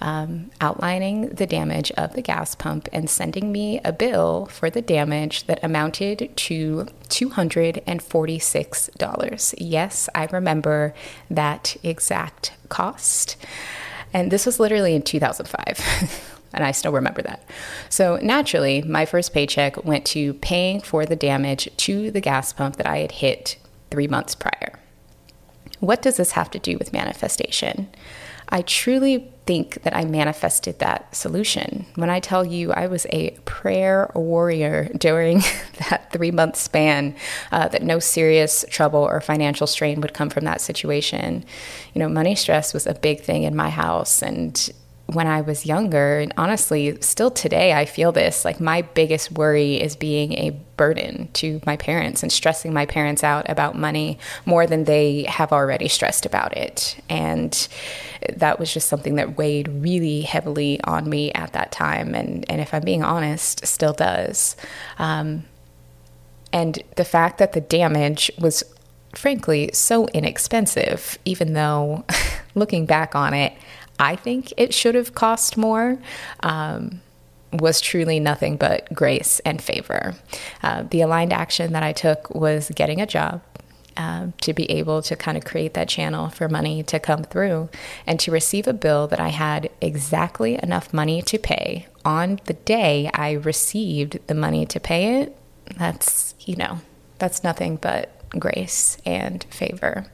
um, 0.00 0.50
outlining 0.60 1.30
the 1.30 1.46
damage 1.46 1.90
of 1.92 2.14
the 2.14 2.22
gas 2.22 2.54
pump 2.54 2.88
and 2.92 3.08
sending 3.08 3.52
me 3.52 3.80
a 3.84 3.92
bill 3.92 4.46
for 4.46 4.70
the 4.70 4.82
damage 4.82 5.46
that 5.46 5.62
amounted 5.62 6.36
to 6.36 6.86
$246. 7.08 9.54
Yes, 9.58 10.08
I 10.14 10.26
remember 10.26 10.94
that 11.30 11.76
exact 11.82 12.52
cost. 12.68 13.36
And 14.12 14.30
this 14.30 14.46
was 14.46 14.60
literally 14.60 14.94
in 14.94 15.02
2005. 15.02 16.30
and 16.54 16.64
I 16.64 16.70
still 16.70 16.92
remember 16.92 17.20
that. 17.22 17.42
So 17.88 18.18
naturally, 18.22 18.80
my 18.82 19.04
first 19.04 19.34
paycheck 19.34 19.84
went 19.84 20.06
to 20.06 20.34
paying 20.34 20.80
for 20.80 21.04
the 21.04 21.16
damage 21.16 21.68
to 21.78 22.10
the 22.10 22.20
gas 22.20 22.52
pump 22.52 22.76
that 22.76 22.86
I 22.86 22.98
had 22.98 23.12
hit 23.12 23.56
three 23.90 24.06
months 24.06 24.34
prior. 24.34 24.78
What 25.80 26.00
does 26.00 26.16
this 26.16 26.32
have 26.32 26.50
to 26.52 26.58
do 26.58 26.78
with 26.78 26.92
manifestation? 26.92 27.88
I 28.54 28.62
truly 28.62 29.32
think 29.46 29.82
that 29.82 29.96
I 29.96 30.04
manifested 30.04 30.78
that 30.78 31.14
solution. 31.14 31.86
When 31.96 32.08
I 32.08 32.20
tell 32.20 32.44
you 32.44 32.72
I 32.72 32.86
was 32.86 33.04
a 33.10 33.30
prayer 33.44 34.12
warrior 34.14 34.88
during 34.96 35.38
that 35.90 36.12
three 36.12 36.30
month 36.30 36.54
span, 36.54 37.16
uh, 37.50 37.66
that 37.66 37.82
no 37.82 37.98
serious 37.98 38.64
trouble 38.70 39.00
or 39.00 39.20
financial 39.20 39.66
strain 39.66 40.00
would 40.02 40.14
come 40.14 40.30
from 40.30 40.44
that 40.44 40.60
situation. 40.60 41.44
You 41.94 41.98
know, 41.98 42.08
money 42.08 42.36
stress 42.36 42.72
was 42.72 42.86
a 42.86 42.94
big 42.94 43.22
thing 43.22 43.42
in 43.42 43.56
my 43.56 43.70
house, 43.70 44.22
and 44.22 44.72
when 45.06 45.26
I 45.26 45.42
was 45.42 45.66
younger, 45.66 46.18
and 46.18 46.32
honestly, 46.38 46.98
still 47.02 47.30
today, 47.30 47.74
I 47.74 47.84
feel 47.84 48.10
this. 48.10 48.44
Like, 48.44 48.58
my 48.58 48.82
biggest 48.82 49.32
worry 49.32 49.80
is 49.80 49.96
being 49.96 50.32
a 50.34 50.50
burden 50.76 51.28
to 51.34 51.60
my 51.66 51.76
parents 51.76 52.22
and 52.22 52.32
stressing 52.32 52.72
my 52.72 52.86
parents 52.86 53.22
out 53.22 53.48
about 53.48 53.76
money 53.76 54.18
more 54.46 54.66
than 54.66 54.84
they 54.84 55.24
have 55.24 55.52
already 55.52 55.88
stressed 55.88 56.24
about 56.24 56.56
it. 56.56 56.96
And 57.10 57.68
that 58.34 58.58
was 58.58 58.72
just 58.72 58.88
something 58.88 59.16
that 59.16 59.36
weighed 59.36 59.68
really 59.68 60.22
heavily 60.22 60.80
on 60.84 61.08
me 61.08 61.32
at 61.32 61.52
that 61.52 61.70
time. 61.70 62.14
And, 62.14 62.48
and 62.50 62.60
if 62.60 62.72
I'm 62.72 62.82
being 62.82 63.04
honest, 63.04 63.66
still 63.66 63.92
does. 63.92 64.56
Um, 64.98 65.44
and 66.52 66.82
the 66.96 67.04
fact 67.04 67.38
that 67.38 67.52
the 67.52 67.60
damage 67.60 68.30
was 68.38 68.64
frankly 69.14 69.70
so 69.72 70.06
inexpensive, 70.08 71.18
even 71.24 71.52
though 71.52 72.04
looking 72.54 72.86
back 72.86 73.14
on 73.14 73.34
it, 73.34 73.52
I 73.98 74.16
think 74.16 74.52
it 74.56 74.74
should 74.74 74.94
have 74.94 75.14
cost 75.14 75.56
more. 75.56 75.98
Um, 76.40 77.00
was 77.52 77.80
truly 77.80 78.18
nothing 78.18 78.56
but 78.56 78.92
grace 78.92 79.40
and 79.40 79.62
favor. 79.62 80.14
Uh, 80.62 80.82
the 80.90 81.00
aligned 81.02 81.32
action 81.32 81.72
that 81.72 81.84
I 81.84 81.92
took 81.92 82.34
was 82.34 82.70
getting 82.74 83.00
a 83.00 83.06
job. 83.06 83.42
Um, 83.96 84.34
to 84.40 84.52
be 84.52 84.68
able 84.72 85.02
to 85.02 85.14
kind 85.14 85.38
of 85.38 85.44
create 85.44 85.74
that 85.74 85.88
channel 85.88 86.28
for 86.28 86.48
money 86.48 86.82
to 86.82 86.98
come 86.98 87.22
through 87.22 87.68
and 88.08 88.18
to 88.18 88.32
receive 88.32 88.66
a 88.66 88.72
bill 88.72 89.06
that 89.06 89.20
I 89.20 89.28
had 89.28 89.70
exactly 89.80 90.58
enough 90.60 90.92
money 90.92 91.22
to 91.22 91.38
pay 91.38 91.86
on 92.04 92.40
the 92.46 92.54
day 92.54 93.08
I 93.14 93.32
received 93.34 94.18
the 94.26 94.34
money 94.34 94.66
to 94.66 94.80
pay 94.80 95.20
it. 95.20 95.36
That's, 95.76 96.34
you 96.40 96.56
know, 96.56 96.80
that's 97.20 97.44
nothing 97.44 97.76
but 97.76 98.13
grace 98.38 98.98
and 99.04 99.44
favor. 99.44 100.06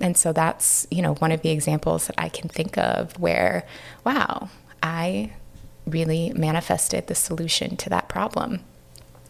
And 0.00 0.16
so 0.16 0.32
that's, 0.32 0.86
you 0.90 1.02
know, 1.02 1.14
one 1.14 1.32
of 1.32 1.42
the 1.42 1.50
examples 1.50 2.06
that 2.06 2.16
I 2.18 2.28
can 2.28 2.48
think 2.48 2.78
of 2.78 3.18
where, 3.18 3.66
wow, 4.04 4.48
I 4.82 5.32
really 5.86 6.32
manifested 6.34 7.06
the 7.06 7.14
solution 7.14 7.76
to 7.78 7.90
that 7.90 8.08
problem. 8.08 8.64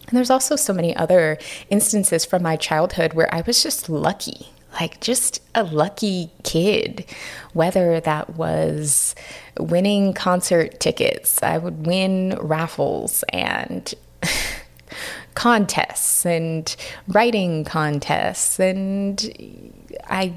And 0.07 0.17
there's 0.17 0.29
also 0.29 0.55
so 0.55 0.73
many 0.73 0.95
other 0.95 1.37
instances 1.69 2.25
from 2.25 2.43
my 2.43 2.55
childhood 2.55 3.13
where 3.13 3.33
I 3.33 3.41
was 3.41 3.63
just 3.63 3.89
lucky, 3.89 4.49
like 4.79 4.99
just 4.99 5.41
a 5.55 5.63
lucky 5.63 6.31
kid. 6.43 7.05
Whether 7.53 7.99
that 8.01 8.35
was 8.35 9.15
winning 9.59 10.13
concert 10.13 10.79
tickets, 10.79 11.41
I 11.43 11.57
would 11.57 11.85
win 11.85 12.37
raffles 12.41 13.23
and 13.29 13.93
contests 15.35 16.25
and 16.25 16.75
writing 17.07 17.63
contests. 17.63 18.59
And 18.59 19.93
I 20.07 20.33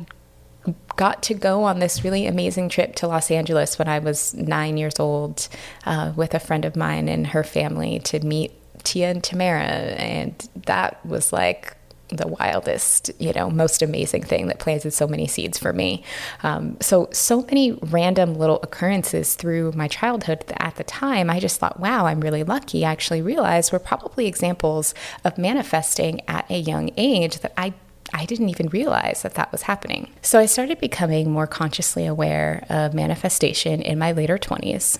got 0.96 1.22
to 1.24 1.34
go 1.34 1.64
on 1.64 1.78
this 1.78 2.04
really 2.04 2.26
amazing 2.26 2.68
trip 2.68 2.94
to 2.96 3.08
Los 3.08 3.30
Angeles 3.30 3.78
when 3.78 3.88
I 3.88 3.98
was 3.98 4.34
nine 4.34 4.76
years 4.76 4.98
old 4.98 5.48
uh, 5.84 6.12
with 6.16 6.34
a 6.34 6.38
friend 6.38 6.64
of 6.64 6.76
mine 6.76 7.08
and 7.08 7.26
her 7.28 7.44
family 7.44 7.98
to 8.00 8.20
meet 8.20 8.52
Tia 8.84 9.10
and 9.10 9.22
Tamera. 9.22 9.98
And 9.98 10.48
that 10.66 11.04
was 11.04 11.32
like 11.32 11.76
the 12.08 12.28
wildest, 12.28 13.10
you 13.18 13.32
know, 13.32 13.50
most 13.50 13.82
amazing 13.82 14.22
thing 14.22 14.46
that 14.48 14.58
planted 14.58 14.92
so 14.92 15.06
many 15.06 15.26
seeds 15.26 15.58
for 15.58 15.72
me. 15.72 16.04
Um, 16.42 16.76
so, 16.80 17.08
so 17.12 17.42
many 17.42 17.72
random 17.72 18.34
little 18.34 18.60
occurrences 18.62 19.34
through 19.34 19.72
my 19.72 19.88
childhood 19.88 20.44
at 20.58 20.76
the 20.76 20.84
time, 20.84 21.30
I 21.30 21.40
just 21.40 21.58
thought, 21.58 21.80
wow, 21.80 22.06
I'm 22.06 22.20
really 22.20 22.44
lucky. 22.44 22.84
I 22.84 22.92
actually 22.92 23.22
realized 23.22 23.72
were 23.72 23.78
probably 23.78 24.26
examples 24.26 24.94
of 25.24 25.38
manifesting 25.38 26.20
at 26.28 26.48
a 26.50 26.58
young 26.58 26.90
age 26.96 27.40
that 27.40 27.52
I 27.56 27.74
I 28.12 28.26
didn't 28.26 28.50
even 28.50 28.68
realize 28.68 29.22
that 29.22 29.34
that 29.34 29.50
was 29.50 29.62
happening. 29.62 30.08
So 30.20 30.38
I 30.38 30.46
started 30.46 30.78
becoming 30.78 31.30
more 31.30 31.46
consciously 31.46 32.06
aware 32.06 32.64
of 32.68 32.94
manifestation 32.94 33.80
in 33.80 33.98
my 33.98 34.12
later 34.12 34.38
20s. 34.38 34.98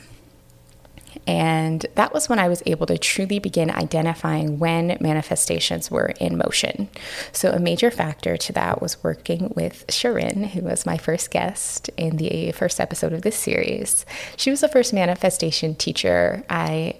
And 1.26 1.86
that 1.94 2.12
was 2.12 2.28
when 2.28 2.38
I 2.38 2.48
was 2.48 2.62
able 2.66 2.86
to 2.86 2.98
truly 2.98 3.38
begin 3.38 3.70
identifying 3.70 4.58
when 4.58 4.98
manifestations 5.00 5.90
were 5.90 6.12
in 6.20 6.36
motion. 6.36 6.88
So, 7.32 7.50
a 7.50 7.58
major 7.58 7.90
factor 7.90 8.36
to 8.36 8.52
that 8.52 8.80
was 8.82 9.02
working 9.02 9.52
with 9.54 9.86
Shirin, 9.88 10.48
who 10.48 10.62
was 10.62 10.86
my 10.86 10.96
first 10.96 11.30
guest 11.30 11.88
in 11.96 12.16
the 12.16 12.52
first 12.52 12.80
episode 12.80 13.12
of 13.12 13.22
this 13.22 13.36
series. 13.36 14.06
She 14.36 14.50
was 14.50 14.60
the 14.60 14.68
first 14.68 14.92
manifestation 14.92 15.74
teacher 15.74 16.44
I 16.48 16.96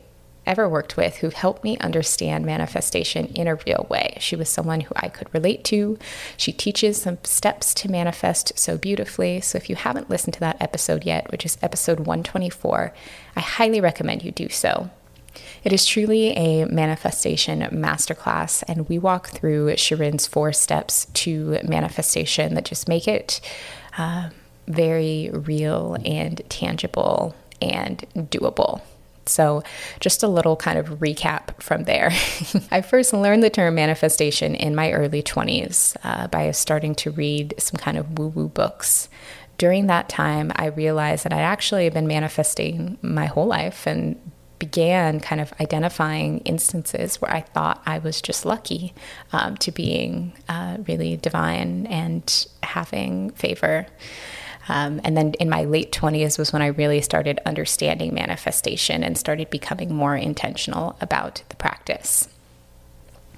ever 0.47 0.69
worked 0.69 0.97
with 0.97 1.17
who 1.17 1.31
helped 1.31 1.65
me 1.65 1.79
understand 1.79 2.45
manifestation 2.45 3.27
in 3.27 3.49
a 3.49 3.57
real 3.67 3.87
way. 3.89 4.17
She 4.21 4.37
was 4.37 4.49
someone 4.49 4.81
who 4.81 4.95
I 4.97 5.09
could 5.09 5.33
relate 5.33 5.65
to. 5.65 5.99
She 6.37 6.53
teaches 6.53 7.01
some 7.01 7.19
steps 7.25 7.75
to 7.75 7.91
manifest 7.91 8.59
so 8.59 8.77
beautifully. 8.77 9.41
So 9.41 9.57
if 9.57 9.71
you 9.71 9.77
haven't 9.77 10.11
listened 10.11 10.35
to 10.35 10.41
that 10.41 10.61
episode 10.61 11.05
yet, 11.05 11.31
which 11.31 11.45
is 11.45 11.59
episode 11.63 12.01
124, 12.01 12.93
I 13.37 13.41
highly 13.41 13.81
recommend 13.81 14.25
you 14.25 14.33
do 14.33 14.49
so. 14.49 14.91
It 15.65 15.73
is 15.73 15.87
truly 15.87 16.29
a 16.33 16.67
manifestation 16.67 17.61
masterclass, 17.61 18.63
and 18.69 18.89
we 18.89 18.99
walk 18.99 19.29
through 19.31 19.71
Shirin's 19.75 20.27
four 20.27 20.53
steps 20.53 21.07
to 21.15 21.59
manifestation 21.65 22.55
that 22.55 22.67
just 22.67 22.87
make 22.87 23.09
it 23.09 23.41
uh, 23.99 24.29
very 24.69 25.31
real 25.33 25.97
and 26.05 26.41
tangible 26.49 27.35
and 27.61 28.05
doable. 28.15 28.83
So, 29.29 29.63
just 30.01 30.23
a 30.23 30.29
little 30.29 30.57
kind 30.57 30.79
of 30.79 31.01
recap 31.01 31.61
from 31.63 31.85
there. 31.85 32.11
I 32.71 32.81
first 32.83 33.13
learned 33.13 33.43
the 33.43 33.51
term 33.51 33.75
manifestation 33.75 34.55
in 34.55 34.75
my 34.75 34.93
early 34.93 35.23
20s 35.23 35.97
uh, 36.05 36.29
by 36.29 36.51
starting 36.53 36.95
to 36.97 37.11
read 37.11 37.55
some 37.59 37.79
kind 37.79 37.97
of 37.97 38.19
woo 38.19 38.29
woo 38.29 38.49
books. 38.49 39.09
During 39.57 39.87
that 39.87 40.09
time, 40.09 40.51
I 40.57 40.67
realized 40.67 41.25
that 41.25 41.33
I'd 41.33 41.41
actually 41.41 41.89
been 41.91 42.09
manifesting 42.09 42.99
my 43.03 43.27
whole 43.27 43.47
life 43.47 43.87
and 43.87 44.19
began 44.59 45.21
kind 45.21 45.41
of 45.41 45.53
identifying 45.61 46.39
instances 46.41 47.21
where 47.21 47.31
I 47.31 47.41
thought 47.41 47.83
I 47.87 47.99
was 47.99 48.23
just 48.23 48.45
lucky 48.47 48.95
um, 49.33 49.57
to 49.59 49.71
being 49.71 50.33
uh, 50.49 50.79
really 50.87 51.17
divine 51.17 51.87
and 51.87 52.47
having 52.63 53.31
favor. 53.33 53.87
Um, 54.69 55.01
and 55.05 55.17
then 55.17 55.35
in 55.35 55.49
my 55.49 55.65
late 55.65 55.93
20s 55.93 56.39
was 56.39 56.53
when 56.53 56.63
I 56.63 56.69
really 56.69 57.01
started 57.01 57.41
understanding 57.45 58.15
manifestation 58.15 59.05
and 59.05 59.19
started 59.19 59.51
becoming 59.51 59.95
more 59.95 60.17
intentional 60.17 60.97
about 61.01 61.43
the 61.49 61.57
practice. 61.57 62.29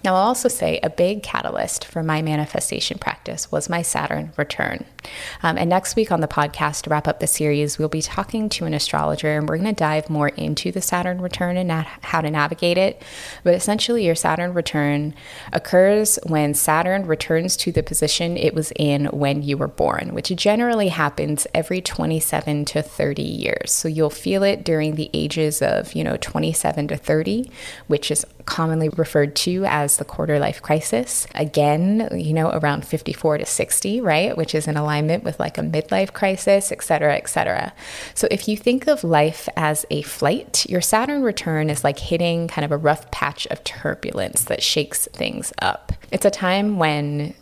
Now, 0.07 0.15
I'll 0.15 0.29
also 0.29 0.49
say 0.49 0.79
a 0.85 0.89
big 0.89 1.25
catalyst 1.25 1.85
for 1.85 2.01
my 2.01 2.23
manifestation 2.23 2.97
practice 2.97 3.51
was 3.51 3.69
my 3.69 3.83
Saturn 3.83 4.33
return. 4.37 4.85
Um, 5.43 5.59
and 5.59 5.69
next 5.69 5.97
week 5.97 6.13
on 6.13 6.21
the 6.21 6.29
podcast, 6.29 6.83
to 6.83 6.91
wrap 6.91 7.09
up 7.09 7.19
the 7.19 7.27
series, 7.27 7.77
we'll 7.77 7.89
be 7.89 8.03
talking 8.03 8.49
to 8.51 8.67
an 8.67 8.75
astrologer 8.75 9.37
and 9.37 9.49
we're 9.49 9.57
going 9.57 9.75
to 9.75 9.79
dive 9.79 10.09
more 10.09 10.29
into 10.29 10.71
the 10.71 10.81
Saturn 10.81 11.21
return 11.21 11.57
and 11.57 11.73
how 11.73 12.21
to 12.21 12.31
navigate 12.31 12.79
it. 12.79 13.03
But 13.43 13.55
essentially, 13.55 14.07
your 14.07 14.15
Saturn 14.15 14.55
return 14.55 15.13
occurs 15.53 16.21
when 16.25 16.55
Saturn 16.55 17.07
returns 17.07 17.57
to 17.59 17.73
the 17.73 17.83
position 17.83 18.37
it 18.37 18.55
was 18.55 18.73
in 18.77 19.07
when 19.07 19.43
you 19.43 19.57
were 19.57 19.67
born, 19.67 20.15
which 20.15 20.29
generally 20.37 20.89
happens 20.89 21.49
every 21.53 21.81
27 21.81 22.65
to 22.67 22.81
30 22.81 23.23
years. 23.23 23.73
So 23.73 23.89
you'll 23.89 24.11
feel 24.11 24.45
it 24.45 24.63
during 24.63 24.95
the 24.95 25.11
ages 25.13 25.61
of, 25.63 25.95
you 25.95 26.05
know, 26.05 26.17
27 26.21 26.87
to 26.89 26.97
30, 26.97 27.51
which 27.89 28.13
is 28.13 28.25
commonly 28.45 28.89
referred 28.91 29.35
to 29.35 29.65
as 29.67 29.96
the 29.97 30.05
quarter 30.05 30.39
life 30.39 30.63
crisis. 30.63 31.27
Again, 31.35 32.09
you 32.13 32.33
know, 32.33 32.51
around 32.51 32.87
54 32.87 33.39
to 33.39 33.47
60, 33.47 34.01
right? 34.01 34.37
Which 34.37 34.55
is 34.55 34.67
in 34.67 34.77
alignment 34.77 35.25
with 35.25 35.39
like 35.41 35.59
a 35.59 35.63
midlife 35.63 36.13
crisis, 36.13 36.73
et 36.73 36.83
cetera, 36.83 37.17
et 37.17 37.29
cetera. 37.29 37.73
So 38.15 38.29
if 38.31 38.49
you 38.49 38.57
think 38.57 38.87
of 38.87 39.05
life 39.05 39.49
as 39.57 39.87
a 39.91 40.03
flight, 40.03 40.67
your 40.69 40.81
Saturn 40.81 41.23
return 41.23 41.71
is 41.71 41.85
like 41.85 41.99
hitting 41.99 42.49
kind 42.49 42.65
of 42.65 42.73
a 42.73 42.77
rough 42.77 43.11
patch 43.11 43.47
of 43.49 43.65
turbulence 43.65 44.45
that 44.45 44.63
shakes 44.63 45.09
things 45.13 45.53
up. 45.61 45.93
It's 46.11 46.25
a 46.25 46.31
time 46.31 46.79
when 46.79 47.35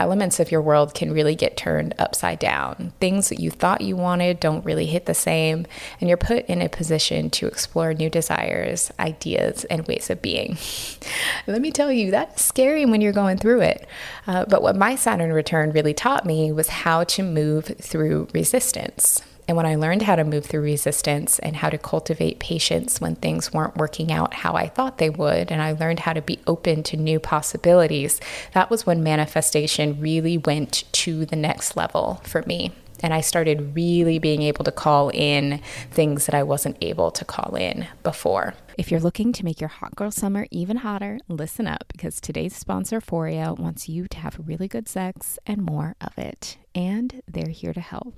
elements 0.00 0.40
of 0.40 0.50
your 0.50 0.62
world 0.62 0.94
can 0.94 1.12
really 1.12 1.34
get 1.34 1.58
turned 1.58 1.94
upside 1.98 2.38
down. 2.38 2.92
Things 3.00 3.28
that 3.28 3.38
you 3.38 3.50
thought 3.50 3.82
you 3.82 3.96
wanted 3.96 4.40
don't 4.40 4.64
really 4.64 4.86
hit 4.86 5.04
the 5.04 5.14
same, 5.14 5.66
and 6.00 6.08
you're 6.08 6.16
put 6.16 6.46
in 6.46 6.62
a 6.62 6.70
position 6.70 7.28
to 7.30 7.46
explore 7.46 7.92
new 7.92 8.08
desires, 8.08 8.90
ideas, 8.98 9.64
and 9.64 9.86
ways 9.86 10.08
of 10.08 10.22
being. 10.22 10.56
Let 11.46 11.60
me 11.60 11.70
tell 11.70 11.92
you, 11.92 12.10
that's 12.10 12.42
scary 12.42 12.86
when 12.86 13.02
you're 13.02 13.12
going 13.12 13.36
through 13.36 13.60
it. 13.60 13.86
Uh, 14.26 14.46
but 14.46 14.62
what 14.62 14.74
my 14.74 14.94
Saturn 14.94 15.32
return 15.34 15.70
really 15.70 15.94
taught 15.94 16.24
me 16.24 16.50
was 16.50 16.68
how 16.68 17.04
to 17.04 17.22
move 17.22 17.66
through 17.78 18.28
resistance. 18.32 19.22
And 19.50 19.56
when 19.56 19.66
I 19.66 19.74
learned 19.74 20.02
how 20.02 20.14
to 20.14 20.22
move 20.22 20.46
through 20.46 20.60
resistance 20.60 21.40
and 21.40 21.56
how 21.56 21.70
to 21.70 21.76
cultivate 21.76 22.38
patience 22.38 23.00
when 23.00 23.16
things 23.16 23.52
weren't 23.52 23.76
working 23.76 24.12
out 24.12 24.32
how 24.32 24.52
I 24.52 24.68
thought 24.68 24.98
they 24.98 25.10
would, 25.10 25.50
and 25.50 25.60
I 25.60 25.72
learned 25.72 25.98
how 25.98 26.12
to 26.12 26.22
be 26.22 26.38
open 26.46 26.84
to 26.84 26.96
new 26.96 27.18
possibilities, 27.18 28.20
that 28.52 28.70
was 28.70 28.86
when 28.86 29.02
manifestation 29.02 30.00
really 30.00 30.38
went 30.38 30.84
to 30.92 31.26
the 31.26 31.34
next 31.34 31.76
level 31.76 32.20
for 32.22 32.42
me. 32.42 32.70
And 33.00 33.12
I 33.12 33.22
started 33.22 33.74
really 33.74 34.20
being 34.20 34.42
able 34.42 34.62
to 34.62 34.70
call 34.70 35.08
in 35.08 35.60
things 35.90 36.26
that 36.26 36.34
I 36.36 36.44
wasn't 36.44 36.76
able 36.80 37.10
to 37.10 37.24
call 37.24 37.56
in 37.56 37.88
before. 38.04 38.54
If 38.78 38.92
you're 38.92 39.00
looking 39.00 39.32
to 39.32 39.44
make 39.44 39.60
your 39.60 39.66
hot 39.66 39.96
girl 39.96 40.12
summer 40.12 40.46
even 40.52 40.76
hotter, 40.76 41.18
listen 41.26 41.66
up 41.66 41.86
because 41.90 42.20
today's 42.20 42.54
sponsor, 42.54 43.00
Foria, 43.00 43.58
wants 43.58 43.88
you 43.88 44.06
to 44.06 44.18
have 44.18 44.38
really 44.46 44.68
good 44.68 44.88
sex 44.88 45.40
and 45.44 45.60
more 45.60 45.96
of 46.00 46.16
it. 46.16 46.56
And 46.72 47.20
they're 47.26 47.48
here 47.48 47.72
to 47.72 47.80
help. 47.80 48.14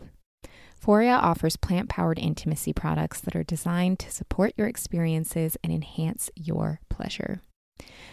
Foria 0.82 1.16
offers 1.16 1.56
plant 1.56 1.88
powered 1.88 2.18
intimacy 2.18 2.72
products 2.72 3.20
that 3.20 3.36
are 3.36 3.44
designed 3.44 4.00
to 4.00 4.10
support 4.10 4.52
your 4.56 4.66
experiences 4.66 5.56
and 5.62 5.72
enhance 5.72 6.28
your 6.34 6.80
pleasure. 6.88 7.40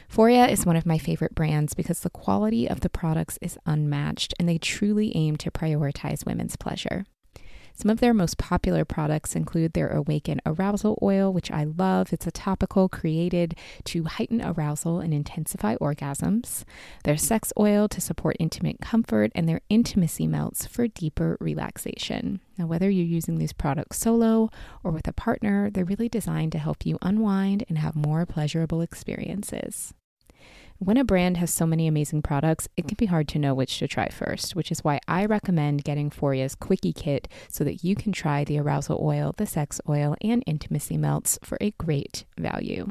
Foria 0.08 0.47
is 0.47 0.65
one 0.65 0.75
of 0.75 0.86
my 0.86 0.99
favorite 0.99 1.34
brands 1.34 1.73
because 1.73 2.01
the 2.01 2.12
quality 2.12 2.69
of 2.69 2.82
the 2.82 2.89
products 2.89 3.39
is 3.41 3.58
unmatched 3.65 4.36
and 4.38 4.47
they 4.47 4.60
truly 4.60 5.15
aim 5.15 5.36
to 5.38 5.49
prioritize 5.49 6.25
women's 6.25 6.55
pleasure. 6.55 7.05
Some 7.79 7.89
of 7.89 8.01
their 8.01 8.13
most 8.13 8.37
popular 8.37 8.83
products 8.83 9.37
include 9.37 9.71
their 9.71 9.87
Awaken 9.87 10.41
Arousal 10.45 10.99
Oil, 11.01 11.31
which 11.31 11.49
I 11.49 11.63
love. 11.63 12.11
It's 12.11 12.27
a 12.27 12.31
topical 12.31 12.89
created 12.89 13.55
to 13.85 14.03
heighten 14.03 14.41
arousal 14.41 14.99
and 14.99 15.13
intensify 15.13 15.77
orgasms, 15.77 16.65
their 17.05 17.15
Sex 17.15 17.53
Oil 17.57 17.87
to 17.87 18.01
support 18.01 18.35
intimate 18.37 18.81
comfort, 18.81 19.31
and 19.33 19.47
their 19.47 19.61
Intimacy 19.69 20.27
Melts 20.27 20.65
for 20.65 20.89
deeper 20.89 21.37
relaxation. 21.39 22.41
Now, 22.57 22.67
whether 22.67 22.89
you're 22.89 23.05
using 23.05 23.37
these 23.37 23.53
products 23.53 23.97
solo 23.97 24.49
or 24.83 24.91
with 24.91 25.07
a 25.07 25.13
partner, 25.13 25.69
they're 25.69 25.85
really 25.85 26.09
designed 26.09 26.51
to 26.51 26.59
help 26.59 26.85
you 26.85 26.97
unwind 27.01 27.63
and 27.69 27.77
have 27.77 27.95
more 27.95 28.25
pleasurable 28.25 28.81
experiences. 28.81 29.93
When 30.81 30.95
a 30.95 31.03
brand 31.03 31.35
has 31.37 31.51
so 31.51 31.65
many 31.65 31.87
amazing 31.87 32.21
products, 32.21 32.69
it 32.77 32.87
can 32.87 32.95
be 32.95 33.07
hard 33.07 33.27
to 33.29 33.39
know 33.39 33.53
which 33.53 33.79
to 33.79 33.87
try 33.87 34.07
first, 34.07 34.55
which 34.55 34.71
is 34.71 34.81
why 34.81 35.01
I 35.09 35.25
recommend 35.25 35.83
getting 35.83 36.09
Foria's 36.09 36.55
Quickie 36.55 36.93
Kit 36.93 37.27
so 37.49 37.65
that 37.65 37.83
you 37.83 37.97
can 37.97 38.13
try 38.13 38.45
the 38.45 38.59
arousal 38.59 38.97
oil, 39.03 39.33
the 39.35 39.45
sex 39.45 39.81
oil, 39.89 40.15
and 40.21 40.41
intimacy 40.47 40.95
melts 40.95 41.37
for 41.43 41.57
a 41.59 41.71
great 41.71 42.23
value. 42.37 42.87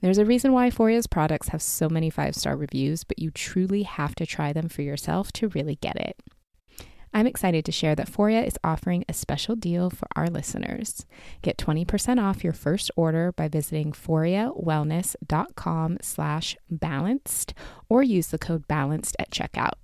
There's 0.00 0.16
a 0.16 0.24
reason 0.24 0.54
why 0.54 0.70
Foria's 0.70 1.06
products 1.06 1.48
have 1.48 1.60
so 1.60 1.90
many 1.90 2.08
five 2.08 2.34
star 2.34 2.56
reviews, 2.56 3.04
but 3.04 3.18
you 3.18 3.30
truly 3.30 3.82
have 3.82 4.14
to 4.14 4.24
try 4.24 4.54
them 4.54 4.70
for 4.70 4.80
yourself 4.80 5.32
to 5.32 5.48
really 5.48 5.76
get 5.76 5.96
it. 5.96 6.16
I'm 7.14 7.26
excited 7.26 7.64
to 7.66 7.72
share 7.72 7.94
that 7.94 8.10
Foria 8.10 8.46
is 8.46 8.58
offering 8.64 9.04
a 9.08 9.12
special 9.12 9.56
deal 9.56 9.90
for 9.90 10.08
our 10.16 10.28
listeners. 10.28 11.06
Get 11.42 11.58
20% 11.58 12.22
off 12.22 12.42
your 12.42 12.52
first 12.52 12.90
order 12.96 13.32
by 13.32 13.48
visiting 13.48 13.92
foriawellness.com 13.92 15.98
slash 16.00 16.56
balanced 16.70 17.54
or 17.88 18.02
use 18.02 18.28
the 18.28 18.38
code 18.38 18.66
balanced 18.66 19.16
at 19.18 19.30
checkout. 19.30 19.81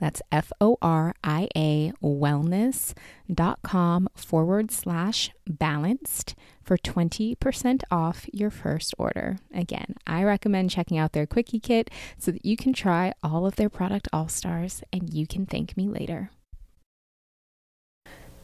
That's 0.00 0.22
F 0.32 0.50
O 0.60 0.76
R 0.82 1.14
I 1.22 1.46
A 1.56 1.92
wellness.com 2.02 4.08
forward 4.14 4.70
slash 4.70 5.30
balanced 5.46 6.34
for 6.62 6.78
20% 6.78 7.82
off 7.90 8.26
your 8.32 8.50
first 8.50 8.94
order. 8.98 9.38
Again, 9.52 9.96
I 10.06 10.22
recommend 10.24 10.70
checking 10.70 10.98
out 10.98 11.12
their 11.12 11.26
Quickie 11.26 11.60
Kit 11.60 11.90
so 12.18 12.30
that 12.32 12.44
you 12.44 12.56
can 12.56 12.72
try 12.72 13.12
all 13.22 13.46
of 13.46 13.54
their 13.56 13.68
product 13.68 14.08
all 14.12 14.28
stars 14.28 14.82
and 14.92 15.12
you 15.12 15.26
can 15.26 15.46
thank 15.46 15.76
me 15.76 15.88
later. 15.88 16.30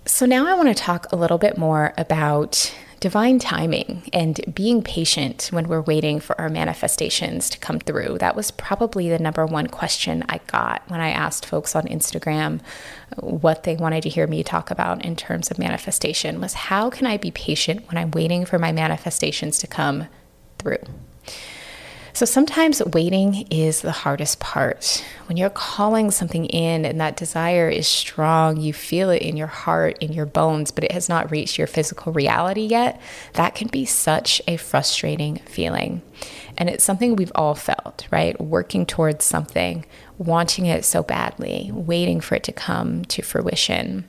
So, 0.07 0.25
now 0.25 0.47
I 0.47 0.55
want 0.55 0.69
to 0.69 0.75
talk 0.75 1.11
a 1.11 1.17
little 1.17 1.37
bit 1.37 1.59
more 1.59 1.93
about 1.99 2.73
divine 3.01 3.41
timing 3.41 4.09
and 4.13 4.41
being 4.55 4.81
patient 4.81 5.49
when 5.51 5.67
we're 5.67 5.83
waiting 5.83 6.21
for 6.21 6.41
our 6.41 6.49
manifestations 6.49 7.51
to 7.51 7.59
come 7.59 7.81
through. 7.81 8.19
That 8.19 8.37
was 8.37 8.53
probably 8.53 9.09
the 9.09 9.19
number 9.19 9.45
one 9.45 9.67
question 9.67 10.23
I 10.29 10.39
got 10.47 10.89
when 10.89 11.01
I 11.01 11.11
asked 11.11 11.45
folks 11.45 11.75
on 11.75 11.87
Instagram 11.87 12.61
what 13.19 13.65
they 13.65 13.75
wanted 13.75 14.05
to 14.05 14.09
hear 14.09 14.29
me 14.29 14.45
talk 14.45 14.71
about 14.71 15.05
in 15.05 15.17
terms 15.17 15.51
of 15.51 15.59
manifestation 15.59 16.41
was 16.41 16.55
how 16.55 16.89
can 16.89 17.07
I 17.07 17.17
be 17.17 17.33
patient 17.33 17.89
when 17.89 17.99
I'm 17.99 18.13
waiting 18.13 18.45
for 18.45 18.61
my 18.61 18.71
manifestations 18.71 19.59
to 19.59 19.67
come 19.67 20.07
through? 20.59 20.79
So 22.17 22.25
sometimes 22.25 22.83
waiting 22.83 23.47
is 23.51 23.83
the 23.83 23.93
hardest 23.93 24.41
part. 24.41 25.05
When 25.27 25.37
you're 25.37 25.51
calling 25.51 26.11
something 26.11 26.47
in 26.47 26.87
and 26.87 26.99
that 26.99 27.19
desire 27.19 27.69
is 27.69 27.87
strong, 27.87 28.57
you 28.57 28.73
feel 28.73 29.11
it 29.11 29.21
in 29.21 29.37
your 29.37 29.49
heart, 29.49 29.99
in 29.99 30.15
your 30.15 30.25
bones, 30.25 30.71
but 30.71 30.83
it 30.83 30.93
has 30.93 31.11
not 31.11 31.31
reached 31.31 31.59
your 31.59 31.67
physical 31.67 32.15
reality 32.15 32.63
yet, 32.63 32.99
that 33.35 33.55
can 33.55 33.69
be 33.69 33.85
such 33.85 34.41
a 34.49 34.57
frustrating 34.57 35.41
feeling. 35.41 36.01
And 36.57 36.71
it's 36.71 36.85
something 36.85 37.17
we've 37.17 37.33
all 37.35 37.55
felt, 37.55 38.09
right? 38.11 38.41
Working 38.41 38.87
towards 38.87 39.27
something, 39.27 39.85
wanting 40.17 40.65
it 40.65 40.87
so 40.87 41.03
badly, 41.03 41.71
waiting 41.71 42.23
for 42.23 42.37
it 42.37 42.45
to 42.45 42.53
come 42.53 43.05
to 43.05 43.21
fruition. 43.21 44.09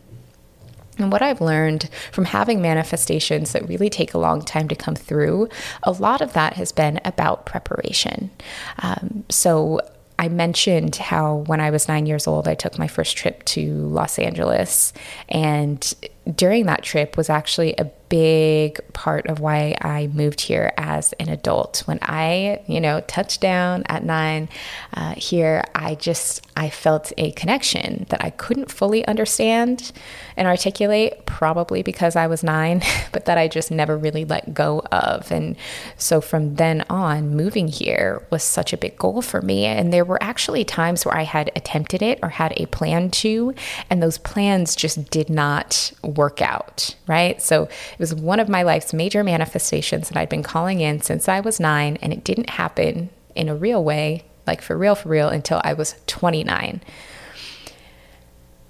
And 0.98 1.12
what 1.12 1.22
I've 1.22 1.42
learned 1.42 1.90
from 2.12 2.26
having 2.26 2.62
manifestations 2.62 3.52
that 3.52 3.68
really 3.68 3.90
take 3.90 4.14
a 4.14 4.18
long 4.18 4.42
time 4.42 4.68
to 4.70 4.76
come 4.76 4.96
through, 4.96 5.50
a 5.84 5.92
lot 5.92 6.22
of 6.22 6.34
that 6.34 6.54
has 6.54 6.72
been 6.72 7.00
about 7.06 7.46
preparation. 7.46 8.32
Um, 8.80 9.26
so 9.30 9.82
I 10.20 10.30
mentioned 10.30 10.96
how 10.96 11.44
when 11.46 11.60
I 11.60 11.70
was 11.70 11.88
nine 11.88 12.08
years 12.08 12.26
old, 12.26 12.48
I 12.48 12.56
took 12.56 12.80
my 12.80 12.88
first 12.88 13.16
trip 13.18 13.44
to 13.46 13.72
Los 13.88 14.18
Angeles. 14.18 14.94
And 15.30 15.94
during 16.36 16.66
that 16.66 16.84
trip 16.84 17.18
was 17.18 17.30
actually 17.30 17.76
a 17.78 17.86
big 18.10 18.80
part 18.94 19.28
of 19.28 19.40
why 19.40 19.76
I 19.82 20.08
moved 20.08 20.42
here 20.42 20.74
as 20.78 21.14
an 21.14 21.30
adult. 21.30 21.84
When 21.86 22.00
I, 22.02 22.62
you 22.68 22.80
know, 22.80 23.02
touched 23.02 23.42
down 23.42 23.84
at 23.88 24.04
nine 24.04 24.50
uh, 24.94 25.14
here, 25.16 25.64
I 25.76 25.96
just 25.96 26.46
I 26.58 26.70
felt 26.70 27.14
a 27.18 27.32
connection 27.34 28.08
that 28.10 28.24
I 28.24 28.32
couldn't 28.32 28.72
fully 28.72 29.06
understand 29.08 29.92
and 30.36 30.48
articulate, 30.48 31.26
probably 31.26 31.84
because 31.84 32.16
I 32.16 32.26
was 32.28 32.44
nine, 32.44 32.82
but 33.12 33.26
that 33.26 33.38
I 33.38 33.48
just 33.48 33.70
never 33.70 33.98
really 33.98 34.26
let 34.26 34.54
go 34.54 34.82
of. 34.92 35.32
And 35.32 35.56
so 35.98 36.20
from 36.20 36.56
then 36.56 36.84
on, 36.90 37.36
moving 37.36 37.68
here 37.68 38.26
was 38.32 38.44
such 38.44 38.74
a 38.74 38.78
big 38.78 38.98
goal 38.98 39.22
for 39.22 39.42
me. 39.42 39.66
And 39.66 39.94
there 39.94 40.06
were 40.06 40.22
actually 40.22 40.64
times 40.64 41.06
where 41.06 41.16
I 41.16 41.24
had 41.24 41.52
attempted 41.56 42.02
it 42.02 42.20
or 42.24 42.30
had 42.30 42.54
a 42.58 42.66
plan 42.68 43.12
to, 43.12 43.54
and 43.90 44.02
those 44.02 44.18
plans 44.18 44.76
just 44.76 45.10
did 45.10 45.30
not 45.30 45.92
work 46.04 46.42
out, 46.42 46.96
right? 47.08 47.42
So 47.42 47.70
it 47.98 48.00
was 48.00 48.14
one 48.14 48.40
of 48.40 48.48
my 48.48 48.62
life's 48.62 48.94
major 48.94 49.24
manifestations 49.24 50.10
that 50.10 50.18
I'd 50.18 50.30
been 50.30 50.44
calling 50.44 50.82
in 50.82 51.02
since 51.02 51.28
I 51.28 51.40
was 51.40 51.60
nine, 51.60 51.98
and 52.00 52.14
it 52.14 52.24
didn't 52.24 52.52
happen 52.52 53.10
in 53.34 53.50
a 53.50 53.56
real 53.56 53.84
way, 53.84 54.24
like 54.46 54.62
for 54.62 54.78
real, 54.78 54.94
for 54.94 55.10
real, 55.10 55.30
until 55.30 55.62
I 55.64 55.74
was 55.74 55.96
29. 56.06 56.82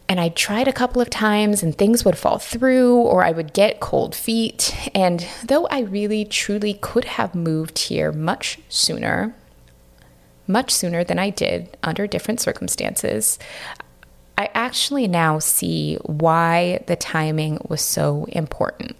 And 0.07 0.21
I 0.21 0.29
tried 0.29 0.69
a 0.69 0.73
couple 0.73 1.01
of 1.01 1.09
times 1.09 1.61
and 1.61 1.77
things 1.77 2.05
would 2.05 2.17
fall 2.17 2.37
through 2.37 2.95
or 2.95 3.25
I 3.25 3.31
would 3.31 3.51
get 3.53 3.81
cold 3.81 4.15
feet. 4.15 4.73
And 4.95 5.27
though 5.43 5.67
I 5.67 5.81
really 5.81 6.23
truly 6.23 6.75
could 6.75 7.03
have 7.03 7.35
moved 7.35 7.77
here 7.77 8.13
much 8.13 8.59
sooner, 8.69 9.35
much 10.47 10.71
sooner 10.71 11.03
than 11.03 11.19
I 11.19 11.29
did 11.29 11.75
under 11.83 12.07
different 12.07 12.39
circumstances, 12.39 13.37
I 14.37 14.49
actually 14.53 15.09
now 15.09 15.39
see 15.39 15.95
why 16.05 16.85
the 16.87 16.95
timing 16.95 17.59
was 17.67 17.81
so 17.81 18.25
important. 18.29 18.95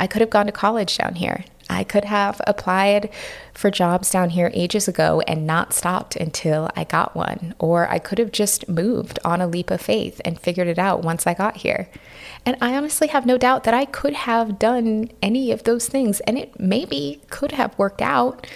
I 0.00 0.06
could 0.06 0.20
have 0.20 0.30
gone 0.30 0.46
to 0.46 0.52
college 0.52 0.96
down 0.96 1.16
here. 1.16 1.44
I 1.68 1.84
could 1.84 2.06
have 2.06 2.40
applied 2.46 3.10
for 3.54 3.70
jobs 3.70 4.10
down 4.10 4.30
here 4.30 4.50
ages 4.54 4.88
ago 4.88 5.20
and 5.28 5.46
not 5.46 5.72
stopped 5.72 6.16
until 6.16 6.68
I 6.74 6.82
got 6.82 7.14
one. 7.14 7.54
Or 7.60 7.88
I 7.88 8.00
could 8.00 8.18
have 8.18 8.32
just 8.32 8.68
moved 8.68 9.20
on 9.24 9.40
a 9.40 9.46
leap 9.46 9.70
of 9.70 9.80
faith 9.80 10.20
and 10.24 10.40
figured 10.40 10.66
it 10.66 10.78
out 10.78 11.04
once 11.04 11.26
I 11.26 11.34
got 11.34 11.58
here. 11.58 11.88
And 12.44 12.56
I 12.60 12.74
honestly 12.74 13.08
have 13.08 13.26
no 13.26 13.38
doubt 13.38 13.64
that 13.64 13.74
I 13.74 13.84
could 13.84 14.14
have 14.14 14.58
done 14.58 15.10
any 15.22 15.52
of 15.52 15.62
those 15.62 15.86
things 15.86 16.18
and 16.20 16.36
it 16.38 16.58
maybe 16.58 17.20
could 17.28 17.52
have 17.52 17.78
worked 17.78 18.02
out, 18.02 18.46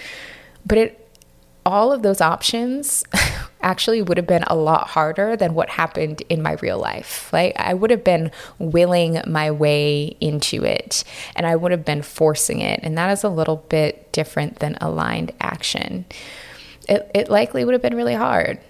but 0.66 0.78
it 0.78 1.03
all 1.66 1.92
of 1.92 2.02
those 2.02 2.20
options 2.20 3.04
actually 3.62 4.02
would 4.02 4.16
have 4.16 4.26
been 4.26 4.44
a 4.46 4.54
lot 4.54 4.88
harder 4.88 5.36
than 5.36 5.54
what 5.54 5.70
happened 5.70 6.22
in 6.28 6.42
my 6.42 6.52
real 6.60 6.78
life. 6.78 7.32
Like 7.32 7.54
I 7.56 7.74
would 7.74 7.90
have 7.90 8.04
been 8.04 8.30
willing 8.58 9.20
my 9.26 9.50
way 9.50 10.16
into 10.20 10.64
it 10.64 11.04
and 11.34 11.46
I 11.46 11.56
would 11.56 11.72
have 11.72 11.84
been 11.84 12.02
forcing 12.02 12.60
it. 12.60 12.80
And 12.82 12.96
that 12.98 13.10
is 13.10 13.24
a 13.24 13.28
little 13.28 13.56
bit 13.56 14.12
different 14.12 14.58
than 14.58 14.76
aligned 14.80 15.32
action. 15.40 16.04
It, 16.88 17.10
it 17.14 17.30
likely 17.30 17.64
would 17.64 17.72
have 17.72 17.82
been 17.82 17.96
really 17.96 18.14
hard. 18.14 18.60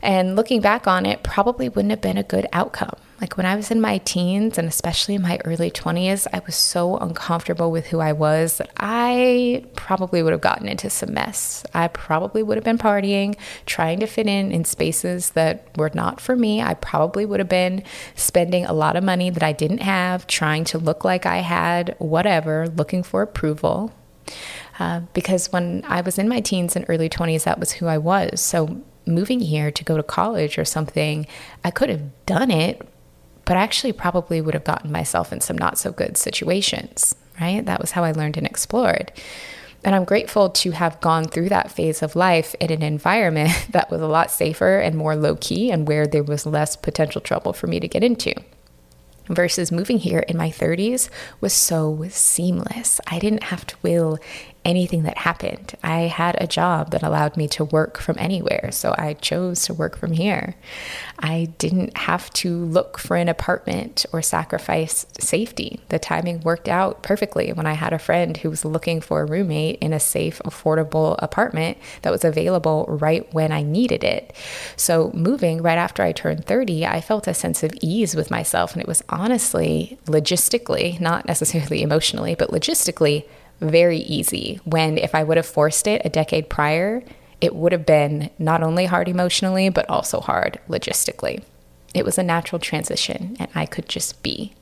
And 0.00 0.36
looking 0.36 0.60
back 0.60 0.86
on 0.86 1.04
it, 1.04 1.24
probably 1.24 1.68
wouldn't 1.68 1.90
have 1.90 2.00
been 2.00 2.18
a 2.18 2.22
good 2.22 2.46
outcome. 2.52 2.96
Like 3.20 3.38
when 3.38 3.46
I 3.46 3.56
was 3.56 3.70
in 3.70 3.80
my 3.80 3.98
teens 3.98 4.58
and 4.58 4.68
especially 4.68 5.14
in 5.14 5.22
my 5.22 5.38
early 5.46 5.70
20s, 5.70 6.26
I 6.34 6.42
was 6.44 6.54
so 6.54 6.98
uncomfortable 6.98 7.70
with 7.70 7.86
who 7.86 7.98
I 7.98 8.12
was 8.12 8.58
that 8.58 8.70
I 8.76 9.64
probably 9.74 10.22
would 10.22 10.32
have 10.32 10.42
gotten 10.42 10.68
into 10.68 10.90
some 10.90 11.14
mess. 11.14 11.64
I 11.72 11.88
probably 11.88 12.42
would 12.42 12.58
have 12.58 12.64
been 12.64 12.76
partying, 12.76 13.36
trying 13.64 14.00
to 14.00 14.06
fit 14.06 14.26
in 14.26 14.52
in 14.52 14.66
spaces 14.66 15.30
that 15.30 15.66
were 15.78 15.90
not 15.94 16.20
for 16.20 16.36
me. 16.36 16.60
I 16.60 16.74
probably 16.74 17.24
would 17.24 17.40
have 17.40 17.48
been 17.48 17.82
spending 18.16 18.66
a 18.66 18.74
lot 18.74 18.96
of 18.96 19.04
money 19.04 19.30
that 19.30 19.42
I 19.42 19.52
didn't 19.52 19.82
have, 19.82 20.26
trying 20.26 20.64
to 20.64 20.78
look 20.78 21.02
like 21.02 21.24
I 21.24 21.38
had 21.38 21.96
whatever, 21.98 22.68
looking 22.68 23.02
for 23.02 23.22
approval. 23.22 23.92
Uh, 24.78 25.00
because 25.14 25.50
when 25.52 25.84
I 25.88 26.02
was 26.02 26.18
in 26.18 26.28
my 26.28 26.40
teens 26.40 26.76
and 26.76 26.84
early 26.88 27.08
20s, 27.08 27.44
that 27.44 27.58
was 27.58 27.72
who 27.72 27.86
I 27.86 27.96
was. 27.96 28.42
So 28.42 28.82
moving 29.06 29.40
here 29.40 29.70
to 29.70 29.84
go 29.84 29.96
to 29.96 30.02
college 30.02 30.58
or 30.58 30.66
something, 30.66 31.26
I 31.64 31.70
could 31.70 31.88
have 31.88 32.26
done 32.26 32.50
it, 32.50 32.86
but 33.46 33.56
I 33.56 33.62
actually 33.62 33.92
probably 33.92 34.42
would 34.42 34.52
have 34.52 34.64
gotten 34.64 34.92
myself 34.92 35.32
in 35.32 35.40
some 35.40 35.56
not 35.56 35.78
so 35.78 35.92
good 35.92 36.18
situations, 36.18 37.14
right? 37.40 37.64
That 37.64 37.80
was 37.80 37.92
how 37.92 38.04
I 38.04 38.12
learned 38.12 38.36
and 38.36 38.46
explored. 38.46 39.12
And 39.84 39.94
I'm 39.94 40.04
grateful 40.04 40.50
to 40.50 40.72
have 40.72 41.00
gone 41.00 41.26
through 41.26 41.48
that 41.50 41.70
phase 41.70 42.02
of 42.02 42.16
life 42.16 42.56
in 42.60 42.72
an 42.72 42.82
environment 42.82 43.52
that 43.70 43.90
was 43.90 44.02
a 44.02 44.08
lot 44.08 44.32
safer 44.32 44.78
and 44.78 44.96
more 44.96 45.14
low 45.14 45.36
key 45.36 45.70
and 45.70 45.86
where 45.86 46.06
there 46.06 46.24
was 46.24 46.44
less 46.44 46.76
potential 46.76 47.20
trouble 47.20 47.52
for 47.52 47.68
me 47.68 47.78
to 47.78 47.88
get 47.88 48.02
into. 48.02 48.34
Versus 49.28 49.72
moving 49.72 49.98
here 49.98 50.20
in 50.20 50.36
my 50.36 50.50
30s 50.50 51.08
was 51.40 51.52
so 51.52 52.04
seamless. 52.10 53.00
I 53.06 53.18
didn't 53.18 53.44
have 53.44 53.66
to 53.66 53.76
will 53.82 54.18
anything 54.66 55.04
that 55.04 55.16
happened. 55.18 55.74
I 55.82 56.00
had 56.00 56.36
a 56.40 56.46
job 56.46 56.90
that 56.90 57.04
allowed 57.04 57.36
me 57.36 57.46
to 57.48 57.64
work 57.64 57.98
from 57.98 58.16
anywhere, 58.18 58.70
so 58.72 58.94
I 58.98 59.14
chose 59.14 59.62
to 59.66 59.74
work 59.74 59.96
from 59.96 60.12
here. 60.12 60.56
I 61.20 61.52
didn't 61.58 61.96
have 61.96 62.30
to 62.34 62.52
look 62.64 62.98
for 62.98 63.16
an 63.16 63.28
apartment 63.28 64.04
or 64.12 64.20
sacrifice 64.22 65.06
safety. 65.20 65.80
The 65.88 66.00
timing 66.00 66.40
worked 66.40 66.68
out 66.68 67.04
perfectly 67.04 67.52
when 67.52 67.64
I 67.64 67.74
had 67.74 67.92
a 67.92 67.98
friend 67.98 68.36
who 68.36 68.50
was 68.50 68.64
looking 68.64 69.00
for 69.00 69.22
a 69.22 69.24
roommate 69.24 69.78
in 69.78 69.92
a 69.92 70.00
safe, 70.00 70.40
affordable 70.44 71.14
apartment 71.20 71.78
that 72.02 72.10
was 72.10 72.24
available 72.24 72.86
right 72.88 73.32
when 73.32 73.52
I 73.52 73.62
needed 73.62 74.02
it. 74.02 74.34
So, 74.76 75.12
moving 75.14 75.62
right 75.62 75.78
after 75.78 76.02
I 76.02 76.10
turned 76.10 76.44
30, 76.44 76.84
I 76.84 77.00
felt 77.00 77.28
a 77.28 77.34
sense 77.34 77.62
of 77.62 77.72
ease 77.80 78.16
with 78.16 78.32
myself, 78.32 78.72
and 78.72 78.82
it 78.82 78.88
was 78.88 79.04
honestly, 79.08 79.96
logistically, 80.06 81.00
not 81.00 81.24
necessarily 81.26 81.82
emotionally, 81.82 82.34
but 82.34 82.50
logistically, 82.50 83.24
very 83.60 83.98
easy. 83.98 84.60
When 84.64 84.98
if 84.98 85.14
I 85.14 85.24
would 85.24 85.36
have 85.36 85.46
forced 85.46 85.86
it 85.86 86.02
a 86.04 86.10
decade 86.10 86.48
prior, 86.48 87.02
it 87.40 87.54
would 87.54 87.72
have 87.72 87.86
been 87.86 88.30
not 88.38 88.62
only 88.62 88.86
hard 88.86 89.08
emotionally, 89.08 89.68
but 89.68 89.88
also 89.88 90.20
hard 90.20 90.58
logistically. 90.68 91.42
It 91.94 92.04
was 92.04 92.18
a 92.18 92.22
natural 92.22 92.58
transition, 92.58 93.36
and 93.38 93.48
I 93.54 93.66
could 93.66 93.88
just 93.88 94.22
be. 94.22 94.52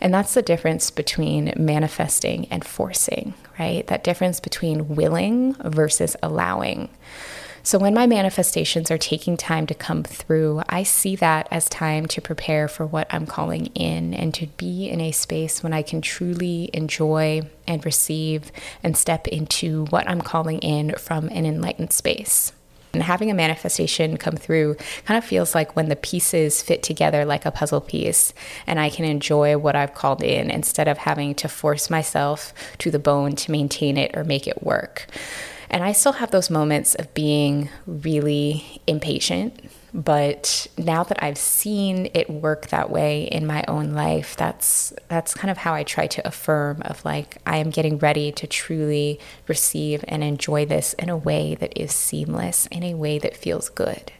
And 0.00 0.12
that's 0.12 0.34
the 0.34 0.42
difference 0.42 0.90
between 0.90 1.52
manifesting 1.56 2.46
and 2.50 2.64
forcing, 2.64 3.34
right? 3.58 3.86
That 3.86 4.04
difference 4.04 4.40
between 4.40 4.96
willing 4.96 5.54
versus 5.54 6.16
allowing. 6.22 6.88
So 7.66 7.78
when 7.78 7.94
my 7.94 8.06
manifestations 8.06 8.90
are 8.90 8.98
taking 8.98 9.38
time 9.38 9.66
to 9.68 9.74
come 9.74 10.02
through, 10.02 10.62
I 10.68 10.82
see 10.82 11.16
that 11.16 11.48
as 11.50 11.66
time 11.66 12.04
to 12.08 12.20
prepare 12.20 12.68
for 12.68 12.84
what 12.84 13.06
I'm 13.08 13.24
calling 13.24 13.68
in 13.68 14.12
and 14.12 14.34
to 14.34 14.48
be 14.58 14.90
in 14.90 15.00
a 15.00 15.12
space 15.12 15.62
when 15.62 15.72
I 15.72 15.80
can 15.80 16.02
truly 16.02 16.68
enjoy 16.74 17.48
and 17.66 17.82
receive 17.82 18.52
and 18.82 18.94
step 18.94 19.26
into 19.28 19.86
what 19.86 20.06
I'm 20.06 20.20
calling 20.20 20.58
in 20.58 20.94
from 20.96 21.28
an 21.30 21.46
enlightened 21.46 21.94
space. 21.94 22.52
And 22.92 23.02
having 23.02 23.30
a 23.30 23.34
manifestation 23.34 24.18
come 24.18 24.36
through 24.36 24.76
kind 25.06 25.16
of 25.16 25.24
feels 25.24 25.54
like 25.54 25.74
when 25.74 25.88
the 25.88 25.96
pieces 25.96 26.60
fit 26.60 26.82
together 26.82 27.24
like 27.24 27.46
a 27.46 27.50
puzzle 27.50 27.80
piece, 27.80 28.34
and 28.66 28.78
I 28.78 28.90
can 28.90 29.06
enjoy 29.06 29.56
what 29.56 29.74
I've 29.74 29.94
called 29.94 30.22
in 30.22 30.50
instead 30.50 30.86
of 30.86 30.98
having 30.98 31.34
to 31.36 31.48
force 31.48 31.88
myself 31.88 32.52
to 32.78 32.90
the 32.90 32.98
bone 32.98 33.36
to 33.36 33.50
maintain 33.50 33.96
it 33.96 34.14
or 34.14 34.22
make 34.22 34.46
it 34.46 34.62
work. 34.62 35.06
And 35.74 35.82
I 35.82 35.90
still 35.90 36.12
have 36.12 36.30
those 36.30 36.50
moments 36.50 36.94
of 36.94 37.12
being 37.14 37.68
really 37.84 38.80
impatient. 38.86 39.58
But 39.92 40.68
now 40.78 41.02
that 41.02 41.20
I've 41.20 41.36
seen 41.36 42.10
it 42.14 42.30
work 42.30 42.68
that 42.68 42.90
way 42.90 43.24
in 43.24 43.44
my 43.44 43.64
own 43.66 43.92
life, 43.92 44.36
that's 44.36 44.92
that's 45.08 45.34
kind 45.34 45.50
of 45.50 45.58
how 45.58 45.74
I 45.74 45.82
try 45.82 46.06
to 46.06 46.24
affirm 46.24 46.80
of 46.82 47.04
like 47.04 47.38
I 47.44 47.56
am 47.56 47.70
getting 47.70 47.98
ready 47.98 48.30
to 48.30 48.46
truly 48.46 49.18
receive 49.48 50.04
and 50.06 50.22
enjoy 50.22 50.64
this 50.64 50.92
in 50.92 51.08
a 51.08 51.16
way 51.16 51.56
that 51.56 51.76
is 51.76 51.90
seamless, 51.90 52.68
in 52.68 52.84
a 52.84 52.94
way 52.94 53.18
that 53.18 53.36
feels 53.36 53.68
good. 53.68 54.12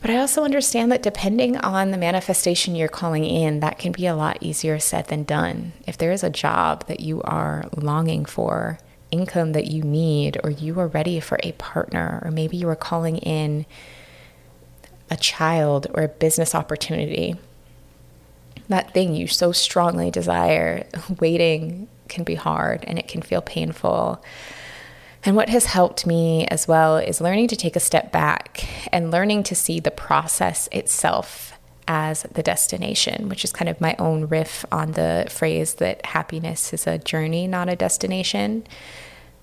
But 0.00 0.10
I 0.10 0.18
also 0.18 0.44
understand 0.44 0.92
that 0.92 1.02
depending 1.02 1.56
on 1.56 1.90
the 1.90 1.98
manifestation 1.98 2.76
you're 2.76 2.86
calling 2.86 3.24
in, 3.24 3.58
that 3.58 3.80
can 3.80 3.90
be 3.90 4.06
a 4.06 4.14
lot 4.14 4.38
easier 4.40 4.78
said 4.78 5.08
than 5.08 5.24
done. 5.24 5.72
If 5.84 5.98
there 5.98 6.12
is 6.12 6.22
a 6.22 6.30
job 6.30 6.86
that 6.86 7.00
you 7.00 7.22
are 7.22 7.64
longing 7.74 8.24
for, 8.24 8.78
income 9.10 9.52
that 9.52 9.66
you 9.66 9.82
need, 9.82 10.38
or 10.42 10.50
you 10.50 10.78
are 10.80 10.88
ready 10.88 11.20
for 11.20 11.38
a 11.42 11.52
partner, 11.52 12.20
or 12.24 12.30
maybe 12.30 12.56
you 12.56 12.68
are 12.68 12.76
calling 12.76 13.18
in 13.18 13.66
a 15.10 15.16
child 15.16 15.86
or 15.94 16.02
a 16.02 16.08
business 16.08 16.54
opportunity, 16.54 17.36
that 18.68 18.92
thing 18.92 19.14
you 19.14 19.26
so 19.26 19.52
strongly 19.52 20.10
desire, 20.10 20.86
waiting 21.20 21.88
can 22.08 22.24
be 22.24 22.34
hard 22.34 22.84
and 22.86 22.98
it 22.98 23.08
can 23.08 23.22
feel 23.22 23.40
painful. 23.40 24.22
And 25.24 25.34
what 25.34 25.48
has 25.48 25.66
helped 25.66 26.06
me 26.06 26.46
as 26.48 26.68
well 26.68 26.98
is 26.98 27.20
learning 27.20 27.48
to 27.48 27.56
take 27.56 27.76
a 27.76 27.80
step 27.80 28.12
back 28.12 28.68
and 28.92 29.10
learning 29.10 29.42
to 29.44 29.54
see 29.54 29.80
the 29.80 29.90
process 29.90 30.68
itself 30.70 31.55
as 31.88 32.22
the 32.22 32.42
destination, 32.42 33.28
which 33.28 33.44
is 33.44 33.52
kind 33.52 33.68
of 33.68 33.80
my 33.80 33.94
own 33.98 34.26
riff 34.26 34.64
on 34.72 34.92
the 34.92 35.26
phrase 35.28 35.74
that 35.74 36.04
happiness 36.06 36.72
is 36.72 36.86
a 36.86 36.98
journey, 36.98 37.46
not 37.46 37.68
a 37.68 37.76
destination. 37.76 38.66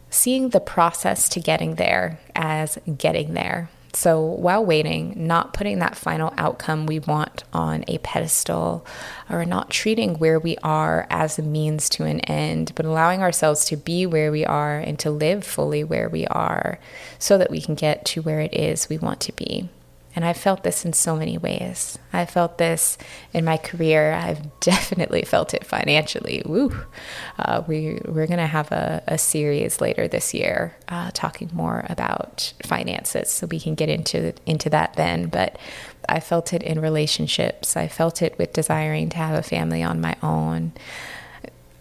Seeing 0.09 0.49
the 0.49 0.59
process 0.59 1.27
to 1.29 1.39
getting 1.39 1.75
there 1.75 2.19
as 2.35 2.77
getting 2.97 3.33
there. 3.33 3.69
So 3.95 4.21
while 4.21 4.65
waiting, 4.65 5.13
not 5.27 5.53
putting 5.53 5.79
that 5.79 5.95
final 5.95 6.33
outcome 6.35 6.87
we 6.87 6.97
want 6.97 7.43
on 7.53 7.85
a 7.87 7.99
pedestal 7.99 8.85
or 9.29 9.45
not 9.45 9.69
treating 9.69 10.17
where 10.17 10.39
we 10.39 10.57
are 10.63 11.05
as 11.11 11.37
a 11.37 11.43
means 11.43 11.89
to 11.89 12.05
an 12.05 12.19
end, 12.21 12.71
but 12.75 12.87
allowing 12.87 13.21
ourselves 13.21 13.65
to 13.65 13.77
be 13.77 14.07
where 14.07 14.31
we 14.31 14.45
are 14.45 14.79
and 14.79 14.97
to 14.99 15.11
live 15.11 15.43
fully 15.43 15.83
where 15.83 16.09
we 16.09 16.25
are 16.27 16.79
so 17.19 17.37
that 17.37 17.51
we 17.51 17.61
can 17.61 17.75
get 17.75 18.03
to 18.05 18.23
where 18.23 18.39
it 18.39 18.53
is 18.53 18.89
we 18.89 18.97
want 18.97 19.19
to 19.21 19.31
be. 19.33 19.69
And 20.15 20.23
I've 20.23 20.37
felt 20.37 20.63
this 20.63 20.85
in 20.85 20.93
so 20.93 21.15
many 21.15 21.37
ways. 21.37 21.97
I 22.11 22.25
felt 22.25 22.57
this 22.57 22.97
in 23.33 23.43
my 23.45 23.57
career. 23.57 24.13
I've 24.13 24.59
definitely 24.59 25.23
felt 25.23 25.53
it 25.53 25.65
financially. 25.65 26.43
Woo! 26.45 26.75
Uh, 27.39 27.63
we, 27.65 27.99
we're 28.05 28.27
going 28.27 28.37
to 28.37 28.47
have 28.47 28.71
a, 28.71 29.03
a, 29.07 29.17
series 29.17 29.81
later 29.81 30.07
this 30.07 30.33
year 30.33 30.75
uh, 30.87 31.09
talking 31.13 31.49
more 31.53 31.85
about 31.89 32.53
finances, 32.63 33.31
so 33.31 33.47
we 33.47 33.59
can 33.59 33.73
get 33.73 33.89
into, 33.89 34.33
into 34.45 34.69
that 34.69 34.93
then. 34.93 35.27
But 35.27 35.57
I 36.07 36.19
felt 36.19 36.53
it 36.53 36.61
in 36.61 36.79
relationships, 36.79 37.75
I 37.75 37.87
felt 37.87 38.21
it 38.21 38.37
with 38.37 38.53
desiring 38.53 39.09
to 39.09 39.17
have 39.17 39.37
a 39.37 39.43
family 39.43 39.81
on 39.81 40.01
my 40.01 40.15
own. 40.21 40.73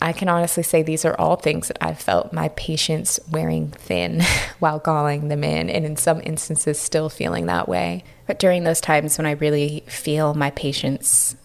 I 0.02 0.12
can 0.12 0.28
honestly 0.28 0.64
say 0.64 0.82
these 0.82 1.04
are 1.04 1.14
all 1.14 1.36
things 1.36 1.68
that 1.68 1.78
I've 1.80 2.00
felt 2.00 2.32
my 2.32 2.48
patience 2.50 3.20
wearing 3.30 3.70
thin 3.70 4.22
while 4.58 4.80
calling 4.80 5.28
them 5.28 5.44
in, 5.44 5.70
and 5.70 5.84
in 5.84 5.96
some 5.96 6.20
instances, 6.24 6.78
still 6.78 7.08
feeling 7.08 7.46
that 7.46 7.68
way. 7.68 8.02
But 8.32 8.38
during 8.38 8.64
those 8.64 8.80
times 8.80 9.18
when 9.18 9.26
I 9.26 9.32
really 9.32 9.84
feel 9.86 10.32
my 10.32 10.48
patience 10.52 11.36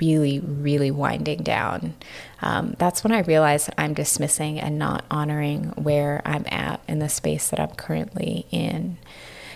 really, 0.00 0.40
really 0.40 0.90
winding 0.90 1.44
down, 1.44 1.94
um, 2.42 2.74
that's 2.76 3.04
when 3.04 3.12
I 3.12 3.20
realize 3.20 3.66
that 3.66 3.76
I'm 3.78 3.94
dismissing 3.94 4.58
and 4.58 4.80
not 4.80 5.04
honoring 5.12 5.66
where 5.76 6.20
I'm 6.24 6.44
at 6.48 6.80
in 6.88 6.98
the 6.98 7.08
space 7.08 7.50
that 7.50 7.60
I'm 7.60 7.70
currently 7.76 8.46
in. 8.50 8.98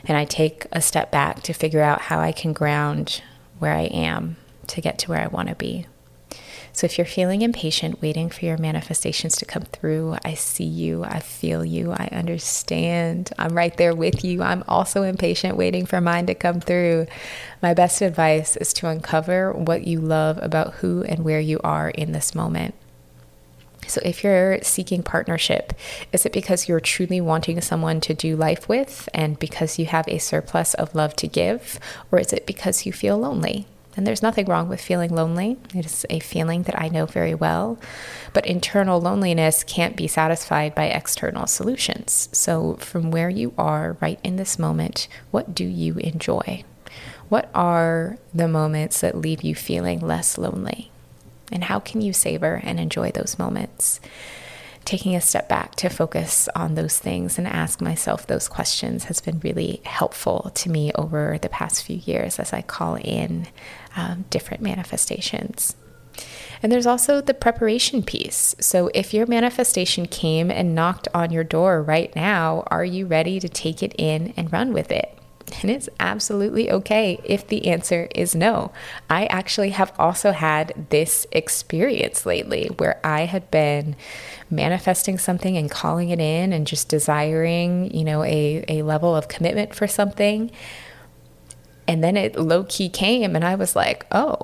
And 0.05 0.17
I 0.17 0.25
take 0.25 0.69
a 0.71 0.81
step 0.81 1.11
back 1.11 1.43
to 1.43 1.53
figure 1.53 1.83
out 1.83 2.03
how 2.03 2.21
I 2.21 2.31
can 2.31 2.53
ground 2.53 3.23
where 3.59 3.75
I 3.75 3.87
am 3.87 4.37
to 4.69 4.81
get 4.81 5.01
to 5.01 5.11
where 5.11 5.21
I 5.21 5.27
want 5.27 5.49
to 5.49 5.57
be. 5.57 5.87
So 6.75 6.87
if 6.87 6.97
you're 6.97 7.05
feeling 7.05 7.43
impatient, 7.43 8.01
waiting 8.01 8.31
for 8.31 8.47
your 8.47 8.57
manifestations 8.57 9.37
to 9.37 9.45
come 9.45 9.65
through, 9.65 10.17
I 10.25 10.33
see 10.35 10.65
you, 10.65 11.05
I 11.05 11.21
feel 11.21 11.65
you, 11.65 11.93
I 11.93 12.09
understand. 12.13 13.31
I'm 13.39 13.55
right 13.55 13.77
there 13.77 13.95
with 13.95 14.25
you. 14.25 14.43
I'm 14.43 14.65
also 14.67 15.03
impatient, 15.03 15.59
waiting 15.59 15.85
for 15.85 16.01
mine 16.01 16.27
to 16.27 16.35
come 16.35 16.61
through. 16.61 17.07
My 17.61 17.75
best 17.75 18.01
advice 18.01 18.57
is 18.57 18.73
to 18.75 18.89
uncover 18.89 19.53
what 19.53 19.87
you 19.87 20.01
love 20.01 20.39
about 20.41 20.75
who 20.75 21.03
and 21.03 21.25
where 21.25 21.41
you 21.41 21.61
are 21.63 21.91
in 21.91 22.13
this 22.13 22.35
moment. 22.35 22.75
So, 23.87 24.01
if 24.05 24.25
you're 24.25 24.63
seeking 24.63 25.03
partnership, 25.03 25.75
is 26.13 26.25
it 26.25 26.33
because 26.33 26.69
you're 26.69 26.81
truly 26.81 27.21
wanting 27.21 27.61
someone 27.61 28.01
to 28.03 28.15
do 28.15 28.37
life 28.37 28.69
with 28.69 29.09
and 29.13 29.39
because 29.39 29.79
you 29.79 29.87
have 29.87 30.07
a 30.09 30.19
surplus 30.19 30.73
of 30.75 30.95
love 30.95 31.15
to 31.17 31.27
give? 31.27 31.79
Or 32.11 32.21
is 32.21 32.33
it 32.33 32.47
because 32.47 32.87
you 32.87 32.93
feel 32.93 33.19
lonely? 33.19 33.67
And 33.97 34.07
there's 34.07 34.23
nothing 34.23 34.47
wrong 34.47 34.69
with 34.69 34.81
feeling 34.81 35.15
lonely. 35.15 35.59
It 35.75 35.85
is 35.85 36.07
a 36.09 36.21
feeling 36.21 36.63
that 36.63 36.81
I 36.81 36.89
know 36.89 37.05
very 37.05 37.35
well. 37.35 37.79
But 38.33 38.47
internal 38.47 39.01
loneliness 39.01 39.65
can't 39.65 39.97
be 39.97 40.07
satisfied 40.09 40.75
by 40.75 40.87
external 40.87 41.47
solutions. 41.47 42.29
So, 42.33 42.75
from 42.81 43.11
where 43.11 43.29
you 43.29 43.53
are 43.59 43.99
right 44.01 44.19
in 44.25 44.37
this 44.37 44.59
moment, 44.59 45.09
what 45.31 45.55
do 45.55 45.65
you 45.65 45.97
enjoy? 45.99 46.65
What 47.29 47.51
are 47.55 48.19
the 48.35 48.49
moments 48.49 49.01
that 49.01 49.17
leave 49.17 49.43
you 49.43 49.55
feeling 49.55 50.01
less 50.01 50.39
lonely? 50.39 50.91
And 51.51 51.65
how 51.65 51.79
can 51.81 52.01
you 52.01 52.13
savor 52.13 52.61
and 52.65 52.81
enjoy 52.81 53.11
those 53.11 53.39
moments? 53.39 54.01
Taking 54.85 55.15
a 55.15 55.21
step 55.21 55.49
back 55.49 55.75
to 55.77 55.89
focus 55.89 56.49
on 56.55 56.75
those 56.75 56.99
things 56.99 57.39
and 57.39 57.47
ask 57.47 57.81
myself 57.81 58.27
those 58.27 58.49
questions 58.49 59.05
has 59.05 59.21
been 59.21 59.41
really 59.41 59.81
helpful 59.85 60.51
to 60.55 60.71
me 60.71 60.93
over 60.95 61.39
the 61.41 61.49
past 61.49 61.85
few 61.85 61.97
years 61.97 62.39
as 62.39 62.53
I 62.53 62.63
call 62.63 62.97
in 62.97 63.47
um, 63.97 64.25
different 64.31 64.63
manifestations. 64.63 65.77
And 66.63 66.71
there's 66.71 66.87
also 66.87 67.21
the 67.21 67.35
preparation 67.35 68.03
piece. 68.03 68.55
So, 68.61 68.91
if 68.95 69.13
your 69.13 69.27
manifestation 69.27 70.07
came 70.07 70.51
and 70.51 70.75
knocked 70.75 71.09
on 71.13 71.33
your 71.33 71.43
door 71.43 71.83
right 71.83 72.15
now, 72.15 72.65
are 72.69 72.85
you 72.85 73.07
ready 73.07 73.41
to 73.41 73.49
take 73.49 73.83
it 73.83 73.95
in 73.99 74.33
and 74.37 74.53
run 74.53 74.73
with 74.73 74.93
it? 74.93 75.19
And 75.61 75.71
it's 75.71 75.89
absolutely 76.01 76.71
okay 76.71 77.21
if 77.25 77.47
the 77.47 77.69
answer 77.69 78.09
is 78.15 78.35
no. 78.35 78.73
I 79.11 79.27
actually 79.27 79.71
have 79.71 79.93
also 79.99 80.33
had 80.33 80.87
this 80.91 81.27
experience 81.33 82.25
lately 82.25 82.69
where 82.79 83.01
I 83.05 83.23
had 83.23 83.51
been 83.51 83.97
manifesting 84.53 85.19
something 85.19 85.57
and 85.57 85.71
calling 85.71 86.11
it 86.11 86.21
in 86.21 86.53
and 86.53 86.67
just 86.67 86.89
desiring, 86.89 87.93
you 87.93 88.05
know, 88.05 88.23
a, 88.23 88.65
a 88.69 88.83
level 88.83 89.17
of 89.17 89.29
commitment 89.29 89.75
for 89.75 89.87
something. 89.87 90.51
And 91.89 92.05
then 92.05 92.17
it 92.17 92.37
low 92.37 92.65
key 92.65 92.89
came, 92.89 93.35
and 93.35 93.45
I 93.45 93.57
was 93.57 93.75
like, 93.75 94.07
oh, 94.13 94.39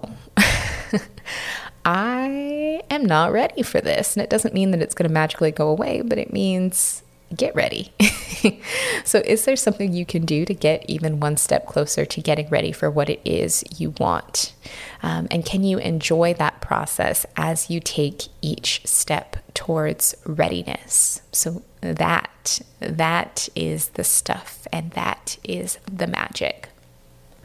I 1.84 2.82
am 2.90 3.06
not 3.06 3.32
ready 3.32 3.62
for 3.62 3.80
this. 3.80 4.16
And 4.16 4.22
it 4.22 4.30
doesn't 4.30 4.54
mean 4.54 4.72
that 4.72 4.82
it's 4.82 4.94
going 4.94 5.08
to 5.08 5.12
magically 5.12 5.52
go 5.52 5.68
away, 5.68 6.02
but 6.02 6.18
it 6.18 6.32
means 6.32 7.02
get 7.34 7.54
ready. 7.54 7.92
so, 9.04 9.18
is 9.24 9.44
there 9.44 9.56
something 9.56 9.92
you 9.92 10.06
can 10.06 10.24
do 10.24 10.44
to 10.44 10.54
get 10.54 10.88
even 10.88 11.20
one 11.20 11.36
step 11.36 11.66
closer 11.66 12.04
to 12.04 12.20
getting 12.20 12.48
ready 12.48 12.72
for 12.72 12.90
what 12.90 13.10
it 13.10 13.20
is 13.24 13.64
you 13.76 13.90
want? 13.98 14.54
Um, 15.02 15.28
and 15.30 15.44
can 15.44 15.64
you 15.64 15.78
enjoy 15.78 16.34
that 16.34 16.60
process 16.60 17.26
as 17.36 17.70
you 17.70 17.80
take 17.80 18.28
each 18.40 18.86
step 18.86 19.36
towards 19.54 20.14
readiness? 20.24 21.22
So, 21.32 21.62
that 21.80 22.60
that 22.80 23.48
is 23.54 23.90
the 23.90 24.04
stuff 24.04 24.66
and 24.72 24.90
that 24.92 25.38
is 25.44 25.78
the 25.90 26.06
magic. 26.06 26.67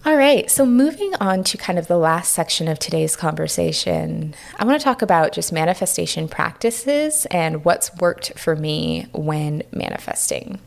All 0.05 0.17
right, 0.17 0.51
so 0.51 0.65
moving 0.65 1.13
on 1.21 1.45
to 1.45 1.57
kind 1.57 1.79
of 1.79 1.87
the 1.87 1.97
last 1.97 2.33
section 2.33 2.67
of 2.67 2.77
today's 2.77 3.15
conversation, 3.15 4.35
I 4.59 4.65
want 4.65 4.77
to 4.77 4.83
talk 4.83 5.01
about 5.01 5.31
just 5.31 5.53
manifestation 5.53 6.27
practices 6.27 7.25
and 7.31 7.63
what's 7.63 7.95
worked 7.95 8.37
for 8.37 8.57
me 8.57 9.07
when 9.13 9.63
manifesting. 9.71 10.59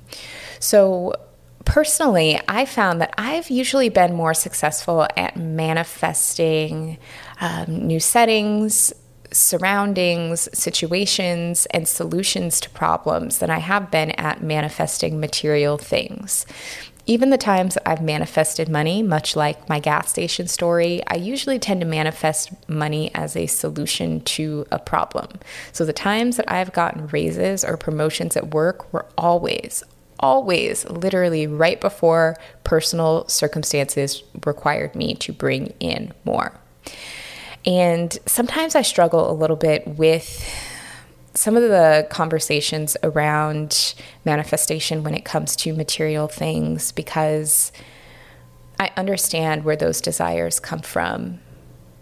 So, 0.59 1.12
personally, 1.66 2.40
I 2.49 2.64
found 2.64 3.03
that 3.03 3.12
I've 3.18 3.51
usually 3.51 3.90
been 3.90 4.14
more 4.14 4.33
successful 4.33 5.07
at 5.18 5.37
manifesting 5.37 6.96
um, 7.38 7.87
new 7.87 8.01
settings, 8.01 8.90
surroundings, 9.33 10.49
situations, 10.59 11.66
and 11.72 11.87
solutions 11.87 12.59
to 12.61 12.70
problems 12.70 13.40
than 13.40 13.51
I 13.51 13.59
have 13.59 13.90
been 13.90 14.12
at 14.12 14.42
manifesting 14.42 15.20
material 15.20 15.77
things. 15.77 16.46
Even 17.09 17.31
the 17.31 17.38
times 17.38 17.75
that 17.75 17.88
I've 17.88 18.03
manifested 18.03 18.69
money, 18.69 19.01
much 19.01 19.37
like 19.37 19.69
my 19.69 19.79
gas 19.79 20.11
station 20.11 20.49
story, 20.49 21.03
I 21.07 21.14
usually 21.14 21.59
tend 21.61 21.81
to 21.81 21.87
manifest 21.87 22.51
money 22.69 23.12
as 23.14 23.37
a 23.37 23.47
solution 23.47 24.21
to 24.23 24.66
a 24.73 24.81
problem. 24.81 25.29
So 25.73 25.85
the 25.85 25.92
times 25.92 26.37
that 26.37 26.51
I've 26.51 26.73
gotten 26.73 27.07
raises 27.07 27.64
or 27.64 27.77
promotions 27.77 28.37
at 28.37 28.53
work 28.53 28.92
were 28.92 29.07
always, 29.16 29.85
always 30.19 30.85
literally 30.90 31.47
right 31.47 31.81
before 31.81 32.37
personal 32.64 33.29
circumstances 33.29 34.25
required 34.45 34.97
me 34.97 35.14
to 35.14 35.33
bring 35.33 35.75
in 35.79 36.12
more. 36.25 36.59
And 37.64 38.16
sometimes 38.27 38.75
I 38.75 38.83
struggle 38.83 39.31
a 39.31 39.35
little 39.35 39.57
bit 39.57 39.87
with 39.87 40.45
some 41.37 41.57
of 41.57 41.62
the 41.62 42.07
conversations 42.11 42.96
around 43.03 43.94
manifestation 44.25 45.05
when 45.05 45.14
it 45.14 45.25
comes 45.25 45.55
to 45.57 45.75
material 45.75 46.29
things 46.29 46.92
because 46.92 47.72
I 48.81 48.90
understand 48.96 49.64
where 49.64 49.77
those 49.77 50.01
desires 50.01 50.59
come 50.61 50.81
from, 50.81 51.40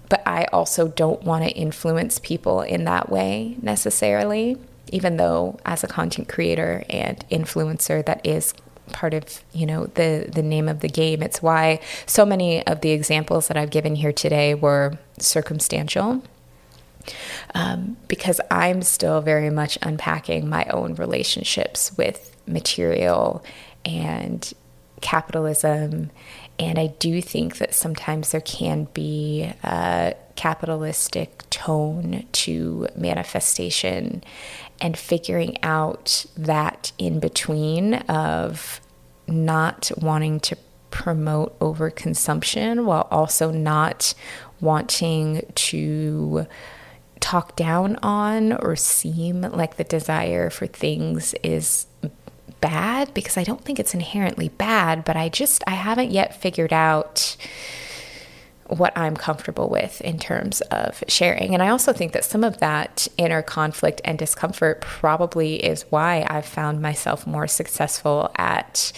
but 0.09 0.23
I 0.27 0.45
also 0.53 0.89
don't 0.89 1.23
want 1.25 1.45
to 1.45 1.51
influence 1.51 2.19
people 2.19 2.63
in 2.63 2.85
that 2.85 3.11
way 3.11 3.57
necessarily, 3.61 4.57
even 4.93 5.17
though 5.17 5.59
as 5.65 5.83
a 5.83 5.89
content 5.89 6.29
creator 6.29 6.85
and 6.89 7.25
influencer, 7.29 8.05
that 8.07 8.25
is 8.25 8.55
part 8.93 9.15
of 9.15 9.43
you 9.53 9.65
know 9.65 9.87
the 9.95 10.29
the 10.31 10.43
name 10.43 10.69
of 10.69 10.81
the 10.81 10.89
game. 10.89 11.23
It's 11.23 11.43
why 11.43 11.81
so 12.07 12.25
many 12.27 12.65
of 12.67 12.83
the 12.83 12.91
examples 12.91 13.49
that 13.49 13.57
i've 13.57 13.71
given 13.71 13.95
here 13.95 14.13
today 14.13 14.55
were 14.55 14.99
circumstantial 15.19 16.23
um, 17.55 17.97
because 18.09 18.41
I'm 18.51 18.83
still 18.83 19.21
very 19.21 19.51
much 19.51 19.79
unpacking 19.83 20.49
my 20.49 20.65
own 20.67 20.95
relationships 20.95 21.97
with 21.97 22.37
material 22.47 23.45
and 23.85 24.53
capitalism. 25.01 26.11
And 26.59 26.79
I 26.79 26.89
do 26.99 27.21
think 27.21 27.59
that 27.59 27.75
sometimes 27.75 28.31
there 28.31 28.41
can 28.41 28.89
be 28.95 29.53
a 29.63 30.15
capitalistic 30.37 31.49
tone 31.51 32.27
to 32.33 32.89
manifestation 32.97 34.23
and 34.81 34.97
figuring 34.97 35.63
out 35.63 36.27
that 36.37 36.93
in 36.99 37.21
between 37.21 37.95
of 37.95 38.81
not 39.27 39.91
wanting 39.99 40.41
to 40.41 40.57
promote 40.91 41.59
overconsumption 41.59 42.85
while 42.85 43.09
also 43.11 43.51
not 43.51 44.15
wanting 44.61 45.43
to 45.55 46.47
talk 47.21 47.57
down 47.57 47.97
on 48.03 48.53
or 48.53 48.77
seem 48.77 49.43
like 49.43 49.77
the 49.77 49.85
desire 49.85 50.51
for 50.51 50.67
things 50.67 51.35
is 51.43 51.87
bad 52.61 53.13
because 53.15 53.37
I 53.37 53.45
don't 53.45 53.63
think 53.63 53.79
it's 53.79 53.95
inherently 53.95 54.49
bad, 54.49 55.05
but 55.05 55.17
I 55.17 55.29
just 55.29 55.63
I 55.67 55.73
haven't 55.73 56.11
yet 56.11 56.41
figured 56.41 56.73
out 56.73 57.37
what 58.69 58.97
I'm 58.97 59.17
comfortable 59.17 59.69
with 59.69 60.01
in 60.01 60.19
terms 60.19 60.61
of 60.63 61.05
sharing. 61.09 61.53
And 61.53 61.63
I 61.63 61.69
also 61.69 61.93
think 61.93 62.13
that 62.13 62.25
some 62.25 62.43
of 62.43 62.59
that 62.61 63.07
inner 63.19 63.43
conflict 63.43 64.01
and 64.05 64.19
discomfort 64.19 64.81
probably 64.81 65.57
is 65.57 65.85
why 65.91 66.27
I've 66.29 66.47
found 66.47 66.81
myself 66.81 67.27
more 67.27 67.47
successful 67.47 68.31
at 68.37 68.93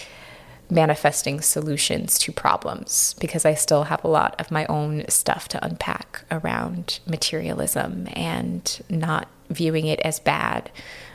manifesting 0.69 1.41
solutions 1.41 2.19
to 2.19 2.31
problems 2.31 3.15
because 3.19 3.45
I 3.45 3.53
still 3.53 3.83
have 3.83 4.03
a 4.03 4.09
lot 4.09 4.35
of 4.39 4.51
my 4.51 4.65
own 4.65 5.05
stuff 5.07 5.47
to 5.49 5.65
unpack 5.65 6.25
around 6.29 6.99
materialism 7.05 8.07
and 8.13 8.83
not 8.89 9.27
viewing 9.49 9.87
it 9.87 9.99
as 10.01 10.19
bad 10.19 10.69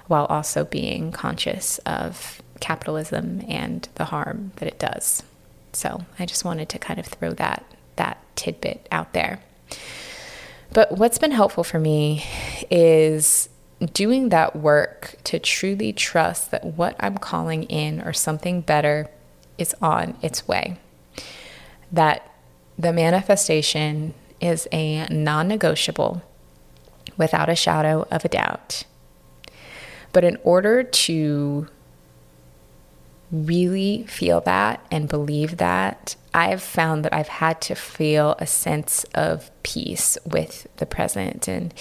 while 0.06 0.24
also 0.26 0.64
being 0.64 1.12
conscious 1.12 1.78
of 1.78 2.42
capitalism 2.60 3.42
and 3.48 3.88
the 3.96 4.06
harm 4.06 4.52
that 4.56 4.68
it 4.68 4.78
does. 4.78 5.22
So 5.72 6.04
I 6.18 6.26
just 6.26 6.44
wanted 6.44 6.68
to 6.70 6.78
kind 6.78 6.98
of 6.98 7.06
throw 7.06 7.32
that 7.34 7.64
that 7.96 8.18
tidbit 8.36 8.88
out 8.90 9.12
there. 9.12 9.40
But 10.72 10.92
what's 10.92 11.18
been 11.18 11.32
helpful 11.32 11.64
for 11.64 11.78
me 11.78 12.24
is 12.70 13.50
doing 13.92 14.30
that 14.30 14.56
work 14.56 15.16
to 15.24 15.38
truly 15.38 15.92
trust 15.92 16.50
that 16.52 16.64
what 16.64 16.96
I'm 17.00 17.18
calling 17.18 17.64
in 17.64 18.00
or 18.00 18.12
something 18.12 18.62
better 18.62 19.10
is 19.62 19.74
on 19.80 20.16
its 20.20 20.46
way. 20.46 20.76
That 21.90 22.30
the 22.78 22.92
manifestation 22.92 24.14
is 24.40 24.68
a 24.72 25.06
non 25.06 25.48
negotiable 25.48 26.22
without 27.16 27.48
a 27.48 27.54
shadow 27.54 28.06
of 28.10 28.24
a 28.24 28.28
doubt. 28.28 28.84
But 30.12 30.24
in 30.24 30.36
order 30.42 30.82
to 30.82 31.68
really 33.30 34.04
feel 34.04 34.42
that 34.42 34.84
and 34.90 35.08
believe 35.08 35.56
that, 35.56 36.16
I've 36.34 36.62
found 36.62 37.04
that 37.04 37.14
I've 37.14 37.28
had 37.28 37.60
to 37.62 37.74
feel 37.74 38.36
a 38.38 38.46
sense 38.46 39.04
of 39.14 39.50
peace 39.62 40.18
with 40.26 40.66
the 40.76 40.86
present. 40.86 41.48
And 41.48 41.72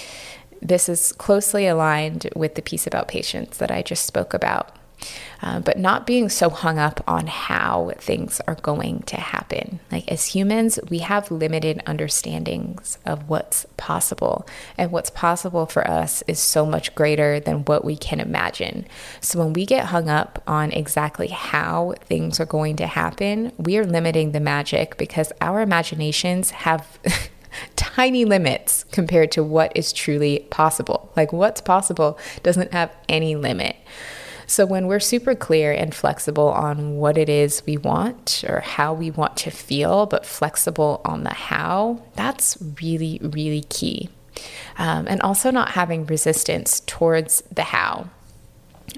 this 0.62 0.88
is 0.88 1.12
closely 1.14 1.68
aligned 1.68 2.30
with 2.36 2.56
the 2.56 2.62
piece 2.62 2.88
about 2.88 3.08
patience 3.08 3.58
that 3.58 3.72
I 3.72 3.82
just 3.82 4.06
spoke 4.06 4.34
about 4.34 4.76
uh, 5.42 5.60
but 5.60 5.78
not 5.78 6.06
being 6.06 6.30
so 6.30 6.50
hung 6.50 6.78
up 6.78 7.04
on 7.08 7.28
how 7.28 7.92
things 7.98 8.42
are 8.48 8.56
going 8.56 9.02
to 9.04 9.18
happen. 9.18 9.80
Like 9.92 10.12
as 10.12 10.28
humans, 10.28 10.80
we 10.90 11.00
have 11.00 11.32
limited 11.32 11.82
understandings 11.86 12.98
of 13.06 13.28
what's 13.30 13.66
possible, 13.78 14.48
and 14.78 14.92
what's 14.92 15.10
possible 15.10 15.66
for 15.66 15.88
us 15.88 16.24
is 16.28 16.40
so 16.40 16.66
much 16.66 16.94
greater 16.96 17.40
than 17.40 17.66
what 17.66 17.84
we 17.84 17.98
can 17.98 18.20
imagine. 18.20 18.86
So 19.20 19.40
when 19.40 19.54
we 19.54 19.66
get 19.66 19.86
hung 19.86 20.10
up 20.10 20.42
on 20.48 20.72
exactly 20.72 21.28
how 21.28 21.96
things 22.02 22.40
are 22.40 22.46
going 22.46 22.76
to 22.78 22.88
happen, 22.88 23.52
we 23.58 23.78
are 23.78 23.86
limiting 23.86 24.32
the 24.32 24.40
magic 24.40 24.98
because 24.98 25.32
our 25.42 25.62
imaginations 25.62 26.52
have. 26.52 27.00
tiny 27.76 28.26
limits 28.26 28.86
compared 28.92 29.32
to 29.32 29.44
what 29.44 29.72
is 29.76 29.92
truly 29.92 30.48
possible. 30.50 31.12
Like, 31.16 31.34
what's 31.34 31.62
possible 31.62 32.18
doesn't 32.44 32.72
have 32.72 32.96
any 33.10 33.36
limit. 33.36 33.76
So 34.52 34.66
when 34.66 34.88
we're 34.88 35.00
super 35.00 35.34
clear 35.34 35.72
and 35.72 35.96
flexible 35.96 36.50
on 36.50 36.98
what 36.98 37.18
it 37.18 37.30
is 37.30 37.64
we 37.66 37.78
want 37.78 38.44
or 38.46 38.60
how 38.60 38.94
we 38.94 39.10
want 39.10 39.38
to 39.38 39.50
feel, 39.50 40.06
but 40.06 40.26
flexible 40.26 41.00
on 41.06 41.24
the 41.24 41.34
how, 41.34 42.02
that's 42.16 42.58
really, 42.82 43.18
really 43.24 43.62
key. 43.70 44.10
Um, 44.78 45.08
and 45.08 45.22
also 45.22 45.52
not 45.52 45.70
having 45.72 46.06
resistance 46.06 46.82
towards 46.82 47.44
the 47.44 47.64
how 47.64 48.10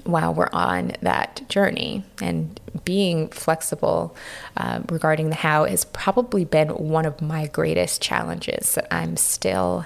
while 0.02 0.34
we're 0.34 0.50
on 0.52 0.94
that 1.02 1.48
journey 1.48 2.02
and 2.20 2.58
being 2.84 3.28
flexible 3.28 4.16
uh, 4.56 4.80
regarding 4.90 5.28
the 5.28 5.36
how 5.36 5.66
has 5.66 5.84
probably 5.84 6.44
been 6.44 6.70
one 6.70 7.06
of 7.06 7.22
my 7.22 7.46
greatest 7.46 8.02
challenges 8.02 8.74
that 8.74 8.92
I'm 8.92 9.16
still 9.16 9.84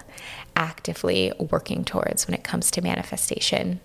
actively 0.57 1.31
working 1.39 1.85
towards 1.85 2.27
when 2.27 2.33
it 2.33 2.43
comes 2.43 2.71
to 2.71 2.81
manifestation. 2.81 3.81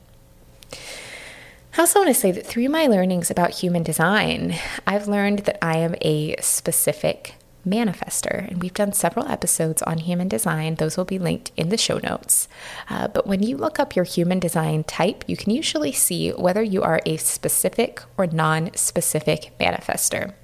I 1.75 1.81
also 1.81 2.01
want 2.01 2.09
to 2.09 2.13
say 2.13 2.31
that 2.31 2.45
through 2.45 2.69
my 2.69 2.85
learnings 2.85 3.31
about 3.31 3.49
human 3.49 3.81
design, 3.81 4.53
I've 4.85 5.07
learned 5.07 5.39
that 5.39 5.57
I 5.59 5.77
am 5.77 5.95
a 6.01 6.35
specific 6.39 7.33
manifester. 7.67 8.47
And 8.47 8.61
we've 8.61 8.75
done 8.75 8.93
several 8.93 9.27
episodes 9.27 9.81
on 9.81 9.97
human 9.97 10.27
design. 10.27 10.75
Those 10.75 10.97
will 10.97 11.05
be 11.05 11.17
linked 11.17 11.51
in 11.57 11.69
the 11.69 11.77
show 11.77 11.97
notes. 11.97 12.47
Uh, 12.91 13.07
but 13.07 13.25
when 13.25 13.41
you 13.41 13.57
look 13.57 13.79
up 13.79 13.95
your 13.95 14.05
human 14.05 14.37
design 14.39 14.83
type, 14.83 15.23
you 15.25 15.35
can 15.35 15.51
usually 15.51 15.91
see 15.91 16.29
whether 16.29 16.61
you 16.61 16.83
are 16.83 17.01
a 17.07 17.17
specific 17.17 18.03
or 18.17 18.27
non 18.27 18.69
specific 18.75 19.51
manifester. 19.59 20.35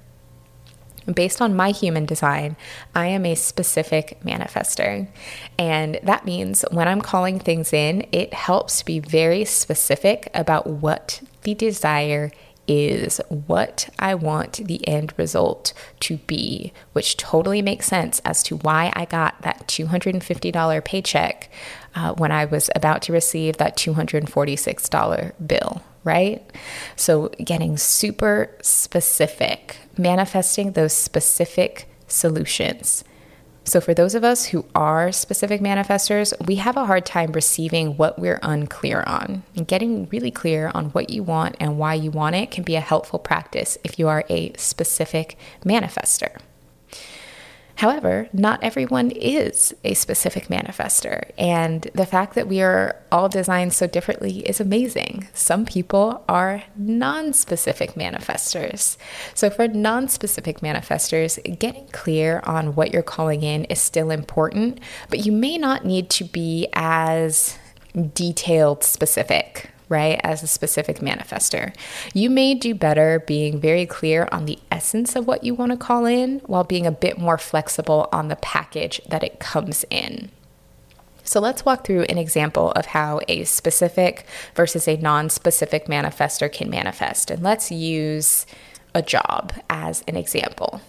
Based 1.12 1.40
on 1.40 1.56
my 1.56 1.70
human 1.70 2.06
design, 2.06 2.56
I 2.94 3.06
am 3.06 3.24
a 3.26 3.34
specific 3.34 4.18
manifester. 4.24 5.08
And 5.58 5.98
that 6.02 6.24
means 6.24 6.64
when 6.70 6.88
I'm 6.88 7.00
calling 7.00 7.38
things 7.38 7.72
in, 7.72 8.06
it 8.12 8.34
helps 8.34 8.80
to 8.80 8.84
be 8.84 9.00
very 9.00 9.44
specific 9.44 10.30
about 10.34 10.66
what 10.66 11.22
the 11.42 11.54
desire 11.54 12.30
is 12.70 13.20
what 13.46 13.88
I 13.98 14.14
want 14.14 14.64
the 14.64 14.86
end 14.86 15.12
result 15.16 15.72
to 16.00 16.18
be, 16.18 16.72
which 16.92 17.16
totally 17.16 17.62
makes 17.62 17.86
sense 17.86 18.20
as 18.24 18.44
to 18.44 18.58
why 18.58 18.92
I 18.94 19.06
got 19.06 19.42
that 19.42 19.66
$250 19.66 20.84
paycheck 20.84 21.50
uh, 21.94 22.14
when 22.14 22.32
I 22.32 22.44
was 22.44 22.70
about 22.74 23.02
to 23.02 23.12
receive 23.12 23.56
that 23.56 23.76
$246 23.76 25.32
bill, 25.46 25.82
right? 26.04 26.42
So, 26.96 27.28
getting 27.44 27.76
super 27.76 28.56
specific, 28.62 29.78
manifesting 29.96 30.72
those 30.72 30.92
specific 30.92 31.88
solutions. 32.06 33.04
So, 33.64 33.80
for 33.80 33.94
those 33.94 34.14
of 34.14 34.24
us 34.24 34.46
who 34.46 34.64
are 34.74 35.12
specific 35.12 35.60
manifestors, 35.60 36.34
we 36.46 36.56
have 36.56 36.76
a 36.76 36.86
hard 36.86 37.06
time 37.06 37.32
receiving 37.32 37.96
what 37.96 38.18
we're 38.18 38.40
unclear 38.42 39.04
on. 39.06 39.42
And 39.54 39.66
getting 39.66 40.08
really 40.08 40.30
clear 40.30 40.70
on 40.74 40.86
what 40.86 41.10
you 41.10 41.22
want 41.22 41.56
and 41.60 41.78
why 41.78 41.94
you 41.94 42.10
want 42.10 42.36
it 42.36 42.50
can 42.50 42.64
be 42.64 42.76
a 42.76 42.80
helpful 42.80 43.18
practice 43.18 43.78
if 43.84 43.98
you 43.98 44.08
are 44.08 44.24
a 44.28 44.52
specific 44.54 45.36
manifester. 45.64 46.38
However, 47.80 48.28
not 48.34 48.62
everyone 48.62 49.10
is 49.10 49.74
a 49.84 49.94
specific 49.94 50.48
manifester, 50.48 51.30
and 51.38 51.88
the 51.94 52.04
fact 52.04 52.34
that 52.34 52.46
we 52.46 52.60
are 52.60 52.94
all 53.10 53.30
designed 53.30 53.72
so 53.72 53.86
differently 53.86 54.40
is 54.40 54.60
amazing. 54.60 55.28
Some 55.32 55.64
people 55.64 56.22
are 56.28 56.62
non 56.76 57.32
specific 57.32 57.94
manifestors. 57.94 58.98
So, 59.32 59.48
for 59.48 59.66
non 59.66 60.08
specific 60.08 60.60
manifestors, 60.60 61.40
getting 61.58 61.86
clear 61.86 62.42
on 62.44 62.74
what 62.74 62.92
you're 62.92 63.02
calling 63.02 63.42
in 63.42 63.64
is 63.64 63.80
still 63.80 64.10
important, 64.10 64.78
but 65.08 65.24
you 65.24 65.32
may 65.32 65.56
not 65.56 65.86
need 65.86 66.10
to 66.10 66.24
be 66.24 66.68
as 66.74 67.56
detailed 68.12 68.84
specific 68.84 69.70
right, 69.90 70.18
as 70.24 70.42
a 70.42 70.46
specific 70.46 71.00
manifester. 71.00 71.74
You 72.14 72.30
may 72.30 72.54
do 72.54 72.74
better 72.74 73.22
being 73.26 73.60
very 73.60 73.84
clear 73.84 74.26
on 74.32 74.46
the 74.46 74.58
essence 74.70 75.14
of 75.16 75.26
what 75.26 75.44
you 75.44 75.54
want 75.54 75.72
to 75.72 75.76
call 75.76 76.06
in 76.06 76.38
while 76.46 76.64
being 76.64 76.86
a 76.86 76.92
bit 76.92 77.18
more 77.18 77.36
flexible 77.36 78.08
on 78.12 78.28
the 78.28 78.36
package 78.36 79.02
that 79.08 79.22
it 79.22 79.40
comes 79.40 79.84
in. 79.90 80.30
So 81.24 81.40
let's 81.40 81.64
walk 81.64 81.84
through 81.84 82.02
an 82.04 82.18
example 82.18 82.72
of 82.72 82.86
how 82.86 83.20
a 83.28 83.44
specific 83.44 84.26
versus 84.54 84.88
a 84.88 84.96
non 84.96 85.28
specific 85.28 85.86
manifester 85.86 86.50
can 86.50 86.70
manifest. 86.70 87.30
And 87.30 87.42
let's 87.42 87.70
use 87.70 88.46
a 88.94 89.02
job 89.02 89.52
as 89.68 90.02
an 90.08 90.16
example. 90.16 90.80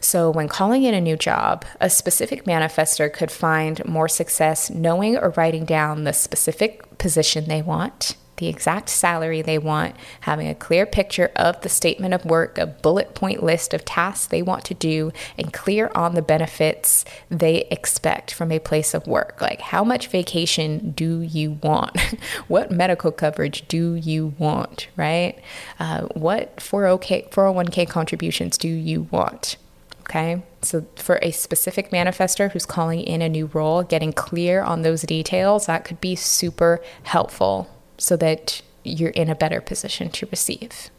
So, 0.00 0.30
when 0.30 0.48
calling 0.48 0.84
in 0.84 0.94
a 0.94 1.00
new 1.00 1.16
job, 1.16 1.66
a 1.78 1.90
specific 1.90 2.44
manifester 2.44 3.12
could 3.12 3.30
find 3.30 3.84
more 3.84 4.08
success 4.08 4.70
knowing 4.70 5.18
or 5.18 5.30
writing 5.30 5.66
down 5.66 6.04
the 6.04 6.14
specific 6.14 6.98
position 6.98 7.44
they 7.44 7.60
want, 7.60 8.16
the 8.40 8.48
exact 8.48 8.88
salary 8.88 9.42
they 9.42 9.58
want, 9.58 9.94
having 10.22 10.48
a 10.48 10.54
clear 10.54 10.86
picture 10.86 11.30
of 11.36 11.60
the 11.60 11.68
statement 11.68 12.14
of 12.14 12.24
work, 12.24 12.58
a 12.58 12.66
bullet 12.66 13.14
point 13.14 13.42
list 13.42 13.72
of 13.74 13.84
tasks 13.84 14.26
they 14.26 14.42
want 14.42 14.64
to 14.64 14.74
do, 14.74 15.12
and 15.38 15.52
clear 15.52 15.92
on 15.94 16.14
the 16.14 16.22
benefits 16.22 17.04
they 17.28 17.66
expect 17.70 18.32
from 18.32 18.50
a 18.50 18.58
place 18.58 18.94
of 18.94 19.06
work. 19.06 19.40
Like, 19.40 19.60
how 19.60 19.84
much 19.84 20.08
vacation 20.08 20.92
do 20.92 21.20
you 21.20 21.52
want? 21.62 22.00
what 22.48 22.70
medical 22.72 23.12
coverage 23.12 23.68
do 23.68 23.94
you 23.94 24.34
want, 24.38 24.88
right? 24.96 25.38
Uh, 25.78 26.06
what 26.14 26.56
401k 26.56 27.88
contributions 27.88 28.56
do 28.56 28.68
you 28.68 29.02
want? 29.10 29.58
Okay. 30.00 30.42
So, 30.62 30.86
for 30.96 31.18
a 31.22 31.30
specific 31.30 31.90
manifester 31.90 32.50
who's 32.50 32.66
calling 32.66 33.00
in 33.00 33.22
a 33.22 33.28
new 33.28 33.46
role, 33.52 33.82
getting 33.82 34.12
clear 34.12 34.62
on 34.62 34.82
those 34.82 35.02
details, 35.02 35.66
that 35.66 35.84
could 35.84 36.00
be 36.00 36.16
super 36.16 36.80
helpful 37.04 37.68
so 38.00 38.16
that 38.16 38.62
you're 38.82 39.10
in 39.10 39.28
a 39.28 39.34
better 39.34 39.60
position 39.60 40.10
to 40.10 40.26
receive. 40.30 40.90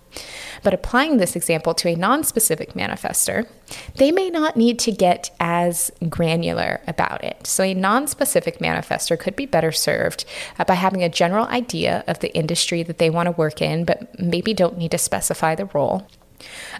But 0.61 0.73
applying 0.73 1.17
this 1.17 1.35
example 1.35 1.73
to 1.75 1.87
a 1.87 1.95
non 1.95 2.23
specific 2.23 2.73
manifester, 2.73 3.47
they 3.95 4.11
may 4.11 4.29
not 4.29 4.57
need 4.57 4.77
to 4.79 4.91
get 4.91 5.31
as 5.39 5.89
granular 6.09 6.81
about 6.85 7.23
it. 7.23 7.47
So, 7.47 7.63
a 7.63 7.73
non 7.73 8.07
specific 8.07 8.59
manifester 8.59 9.17
could 9.17 9.35
be 9.35 9.45
better 9.45 9.71
served 9.71 10.25
uh, 10.59 10.65
by 10.65 10.73
having 10.73 11.01
a 11.01 11.09
general 11.09 11.45
idea 11.47 12.03
of 12.07 12.19
the 12.19 12.33
industry 12.35 12.83
that 12.83 12.97
they 12.97 13.09
want 13.09 13.27
to 13.27 13.31
work 13.31 13.61
in, 13.61 13.85
but 13.85 14.19
maybe 14.19 14.53
don't 14.53 14.77
need 14.77 14.91
to 14.91 14.97
specify 14.97 15.55
the 15.55 15.65
role 15.65 16.05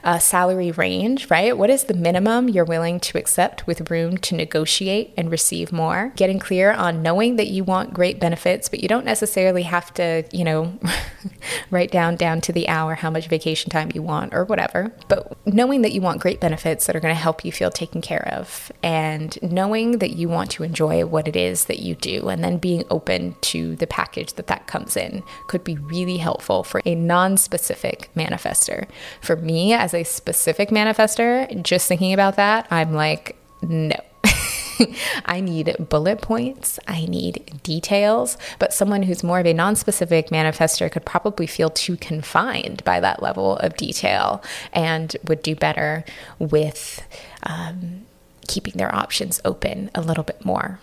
uh, 0.04 0.20
salary 0.20 0.72
range, 0.72 1.30
right? 1.30 1.58
What 1.58 1.70
is 1.70 1.86
the 1.86 1.94
minimum 1.94 2.50
you're 2.50 2.66
willing 2.66 3.00
to 3.02 3.18
accept 3.18 3.68
with 3.68 3.90
room 3.90 4.18
to 4.20 4.36
negotiate 4.36 5.14
and 5.18 5.32
receive 5.32 5.72
more? 5.72 6.14
Getting 6.16 6.40
clear 6.40 6.72
on 6.72 7.02
knowing 7.02 7.36
that 7.36 7.48
you 7.48 7.64
want 7.64 7.94
great 7.94 8.20
benefits, 8.20 8.70
but 8.70 8.82
you 8.82 8.88
don't 8.88 9.06
necessarily 9.06 9.64
have 9.64 9.94
to, 9.96 10.24
you 10.32 10.44
know, 10.44 10.78
write 11.72 11.92
down 11.92 12.16
down 12.16 12.42
to 12.42 12.54
the 12.54 12.68
hour 12.68 12.96
how 12.96 13.10
much 13.10 13.28
vacation 13.28 13.70
time 13.70 13.92
you 13.94 14.02
want 14.02 14.34
or 14.34 14.46
whatever. 14.46 14.94
But 15.08 15.36
knowing 15.46 15.82
that 15.82 15.92
you 15.92 16.02
want 16.02 16.22
great 16.22 16.40
benefits 16.40 16.86
that 16.86 16.96
are 16.96 17.00
going 17.00 17.16
to 17.16 17.20
help 17.20 17.44
you 17.44 17.52
feel 17.52 17.72
taken 17.72 18.02
care 18.02 18.28
of 18.32 18.72
and 18.84 19.38
knowing 19.42 20.00
that 20.00 20.12
you 20.12 20.30
want 20.30 20.52
to 20.52 20.64
enjoy 20.64 21.06
what 21.06 21.28
it 21.28 21.36
is 21.36 21.66
that 21.66 21.80
you 21.80 21.96
do 21.96 22.30
and 22.30 22.44
then 22.44 22.58
being 22.58 22.84
open 22.90 23.36
to 23.42 23.76
the 23.78 23.88
package 23.88 24.34
that 24.34 24.48
that 24.48 24.68
comes 24.68 24.96
in 24.96 25.24
could 25.48 25.64
be 25.64 25.78
really 25.78 26.18
helpful 26.18 26.64
for 26.64 26.82
a 26.86 26.96
non-specific 26.96 28.10
manifester. 28.16 28.88
For 29.22 29.36
me 29.36 29.74
as 29.82 29.96
a 29.96 30.04
specific 30.04 30.70
manifester, 30.70 31.60
just 31.64 31.88
thinking 31.88 32.14
about 32.14 32.36
that, 32.36 32.68
I'm 32.70 32.94
like, 32.94 33.36
no. 33.64 33.96
I 35.26 35.40
need 35.40 35.76
bullet 35.90 36.22
points, 36.22 36.80
I 36.88 37.06
need 37.08 37.60
details, 37.64 38.38
but 38.60 38.76
someone 38.76 39.02
who's 39.02 39.24
more 39.24 39.40
of 39.40 39.48
a 39.48 39.54
non 39.54 39.76
specific 39.76 40.30
manifester 40.30 40.92
could 40.92 41.04
probably 41.04 41.48
feel 41.48 41.72
too 41.72 41.98
confined 41.98 42.84
by 42.84 43.00
that 43.00 43.24
level 43.24 43.58
of 43.58 43.76
detail 43.76 44.44
and 44.72 45.18
would 45.24 45.42
do 45.42 45.56
better 45.56 46.06
with 46.38 47.02
um, 47.42 48.06
keeping 48.48 48.74
their 48.76 48.94
options 48.94 49.42
open 49.44 49.90
a 49.96 50.02
little 50.02 50.24
bit 50.24 50.46
more. 50.46 50.80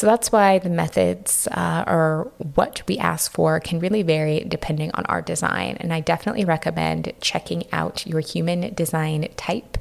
So 0.00 0.06
that's 0.06 0.32
why 0.32 0.58
the 0.58 0.70
methods 0.70 1.46
uh, 1.48 1.84
or 1.86 2.32
what 2.54 2.82
we 2.88 2.96
ask 2.96 3.30
for 3.30 3.60
can 3.60 3.80
really 3.80 4.02
vary 4.02 4.40
depending 4.48 4.90
on 4.94 5.04
our 5.04 5.20
design. 5.20 5.76
And 5.78 5.92
I 5.92 6.00
definitely 6.00 6.46
recommend 6.46 7.12
checking 7.20 7.64
out 7.70 8.06
your 8.06 8.20
human 8.20 8.72
design 8.72 9.28
type 9.36 9.76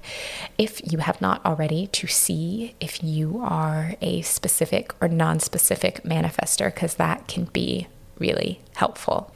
if 0.58 0.82
you 0.92 0.98
have 0.98 1.22
not 1.22 1.46
already 1.46 1.88
to 1.88 2.08
see 2.08 2.76
if 2.82 3.02
you 3.02 3.40
are 3.42 3.96
a 4.02 4.22
specific 4.24 4.94
or 5.00 5.08
non 5.08 5.40
specific 5.40 6.04
manifester, 6.04 6.66
because 6.66 6.96
that 6.96 7.30
can 7.30 7.46
be 7.46 7.88
really 8.18 8.60
helpful. 8.76 9.34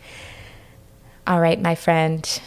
All 1.26 1.40
right, 1.40 1.62
my 1.62 1.76
friend 1.76 2.42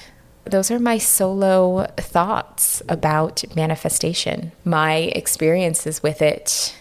those 0.45 0.70
are 0.70 0.78
my 0.78 0.99
solo 0.99 1.87
thoughts 1.97 2.80
about 2.89 3.43
manifestation, 3.57 4.53
my 4.64 4.97
experiences 4.97 6.05
with 6.05 6.22
it, 6.22 6.76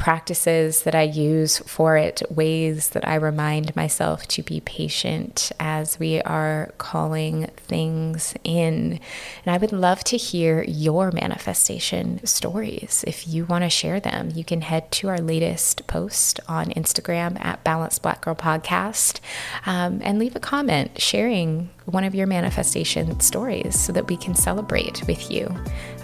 practices 0.00 0.84
that 0.84 0.94
I 0.94 1.02
use 1.02 1.58
for 1.58 1.98
it, 1.98 2.22
ways 2.30 2.88
that 2.88 3.06
I 3.06 3.16
remind 3.16 3.76
myself 3.76 4.26
to 4.28 4.42
be 4.42 4.60
patient 4.60 5.52
as 5.60 5.98
we 5.98 6.22
are 6.22 6.72
calling 6.78 7.50
things 7.58 8.34
in. 8.42 8.98
And 9.44 9.54
I 9.54 9.58
would 9.58 9.72
love 9.72 10.02
to 10.04 10.16
hear 10.16 10.62
your 10.62 11.12
manifestation 11.12 12.24
stories. 12.24 13.04
If 13.06 13.28
you 13.28 13.44
want 13.44 13.64
to 13.64 13.68
share 13.68 14.00
them, 14.00 14.30
you 14.34 14.42
can 14.42 14.62
head 14.62 14.90
to 14.92 15.08
our 15.08 15.18
latest 15.18 15.86
post 15.86 16.40
on 16.48 16.70
Instagram 16.70 17.38
at 17.44 17.62
Balanced 17.62 18.00
Black 18.00 18.22
Girl 18.22 18.34
Podcast 18.34 19.20
um, 19.66 20.00
and 20.02 20.18
leave 20.18 20.34
a 20.34 20.40
comment 20.40 20.98
sharing 20.98 21.68
one 21.84 22.04
of 22.04 22.14
your 22.14 22.26
manifestation 22.26 23.20
stories 23.20 23.78
so 23.78 23.92
that 23.92 24.08
we 24.08 24.16
can 24.16 24.34
celebrate 24.34 25.06
with 25.06 25.30
you 25.30 25.54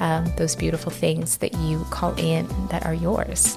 um, 0.01 0.31
those 0.37 0.55
beautiful 0.55 0.93
things 0.93 1.39
that 1.39 1.55
you 1.55 1.83
call 1.85 2.15
in 2.17 2.47
that 2.69 2.85
are 2.85 2.93
yours. 2.93 3.57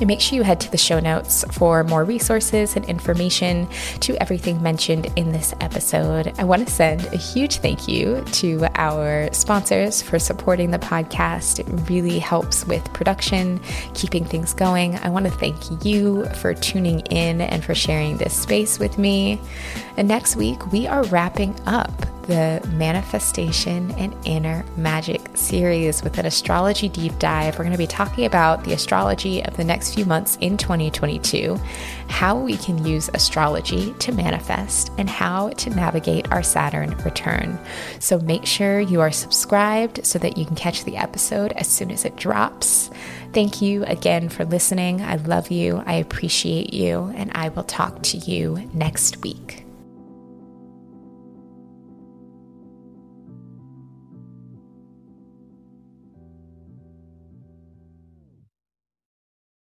And 0.00 0.06
make 0.06 0.20
sure 0.20 0.36
you 0.36 0.42
head 0.42 0.60
to 0.60 0.70
the 0.70 0.76
show 0.76 1.00
notes 1.00 1.44
for 1.52 1.84
more 1.84 2.04
resources 2.04 2.76
and 2.76 2.84
information 2.86 3.68
to 4.00 4.20
everything 4.20 4.62
mentioned 4.62 5.06
in 5.16 5.32
this 5.32 5.54
episode. 5.60 6.32
I 6.38 6.44
want 6.44 6.66
to 6.66 6.72
send 6.72 7.06
a 7.06 7.16
huge 7.16 7.58
thank 7.58 7.88
you 7.88 8.22
to 8.32 8.66
our 8.74 9.32
sponsors 9.32 10.02
for 10.02 10.18
supporting 10.18 10.70
the 10.70 10.78
podcast. 10.78 11.58
It 11.58 11.66
really 11.88 12.18
helps 12.18 12.66
with 12.66 12.84
production, 12.92 13.60
keeping 13.94 14.24
things 14.24 14.52
going. 14.52 14.96
I 14.96 15.08
want 15.08 15.26
to 15.26 15.32
thank 15.32 15.84
you 15.84 16.26
for 16.40 16.54
tuning 16.54 17.00
in 17.00 17.40
and 17.40 17.64
for 17.64 17.74
sharing 17.74 18.18
this 18.18 18.34
space 18.34 18.78
with 18.78 18.98
me. 18.98 19.40
And 19.96 20.08
next 20.08 20.36
week, 20.36 20.72
we 20.72 20.86
are 20.86 21.04
wrapping 21.04 21.58
up 21.66 22.13
the 22.26 22.66
Manifestation 22.72 23.90
and 23.92 24.14
Inner 24.24 24.64
Magic 24.76 25.20
series 25.34 26.02
with 26.02 26.18
an 26.18 26.26
astrology 26.26 26.88
deep 26.88 27.18
dive. 27.18 27.58
We're 27.58 27.64
going 27.64 27.72
to 27.72 27.78
be 27.78 27.86
talking 27.86 28.24
about 28.24 28.64
the 28.64 28.72
astrology 28.72 29.44
of 29.44 29.56
the 29.56 29.64
next 29.64 29.94
few 29.94 30.04
months 30.04 30.36
in 30.40 30.56
2022, 30.56 31.58
how 32.08 32.38
we 32.38 32.56
can 32.56 32.84
use 32.84 33.10
astrology 33.12 33.92
to 33.94 34.12
manifest, 34.12 34.90
and 34.98 35.08
how 35.08 35.50
to 35.50 35.70
navigate 35.70 36.30
our 36.32 36.42
Saturn 36.42 36.96
return. 36.98 37.58
So 37.98 38.18
make 38.18 38.46
sure 38.46 38.80
you 38.80 39.00
are 39.00 39.12
subscribed 39.12 40.04
so 40.04 40.18
that 40.20 40.38
you 40.38 40.46
can 40.46 40.56
catch 40.56 40.84
the 40.84 40.96
episode 40.96 41.52
as 41.52 41.68
soon 41.68 41.90
as 41.90 42.04
it 42.04 42.16
drops. 42.16 42.90
Thank 43.32 43.60
you 43.60 43.84
again 43.84 44.28
for 44.28 44.44
listening. 44.44 45.02
I 45.02 45.16
love 45.16 45.50
you. 45.50 45.82
I 45.86 45.94
appreciate 45.94 46.72
you. 46.72 47.12
And 47.16 47.32
I 47.34 47.48
will 47.48 47.64
talk 47.64 48.02
to 48.04 48.18
you 48.18 48.70
next 48.72 49.22
week. 49.22 49.63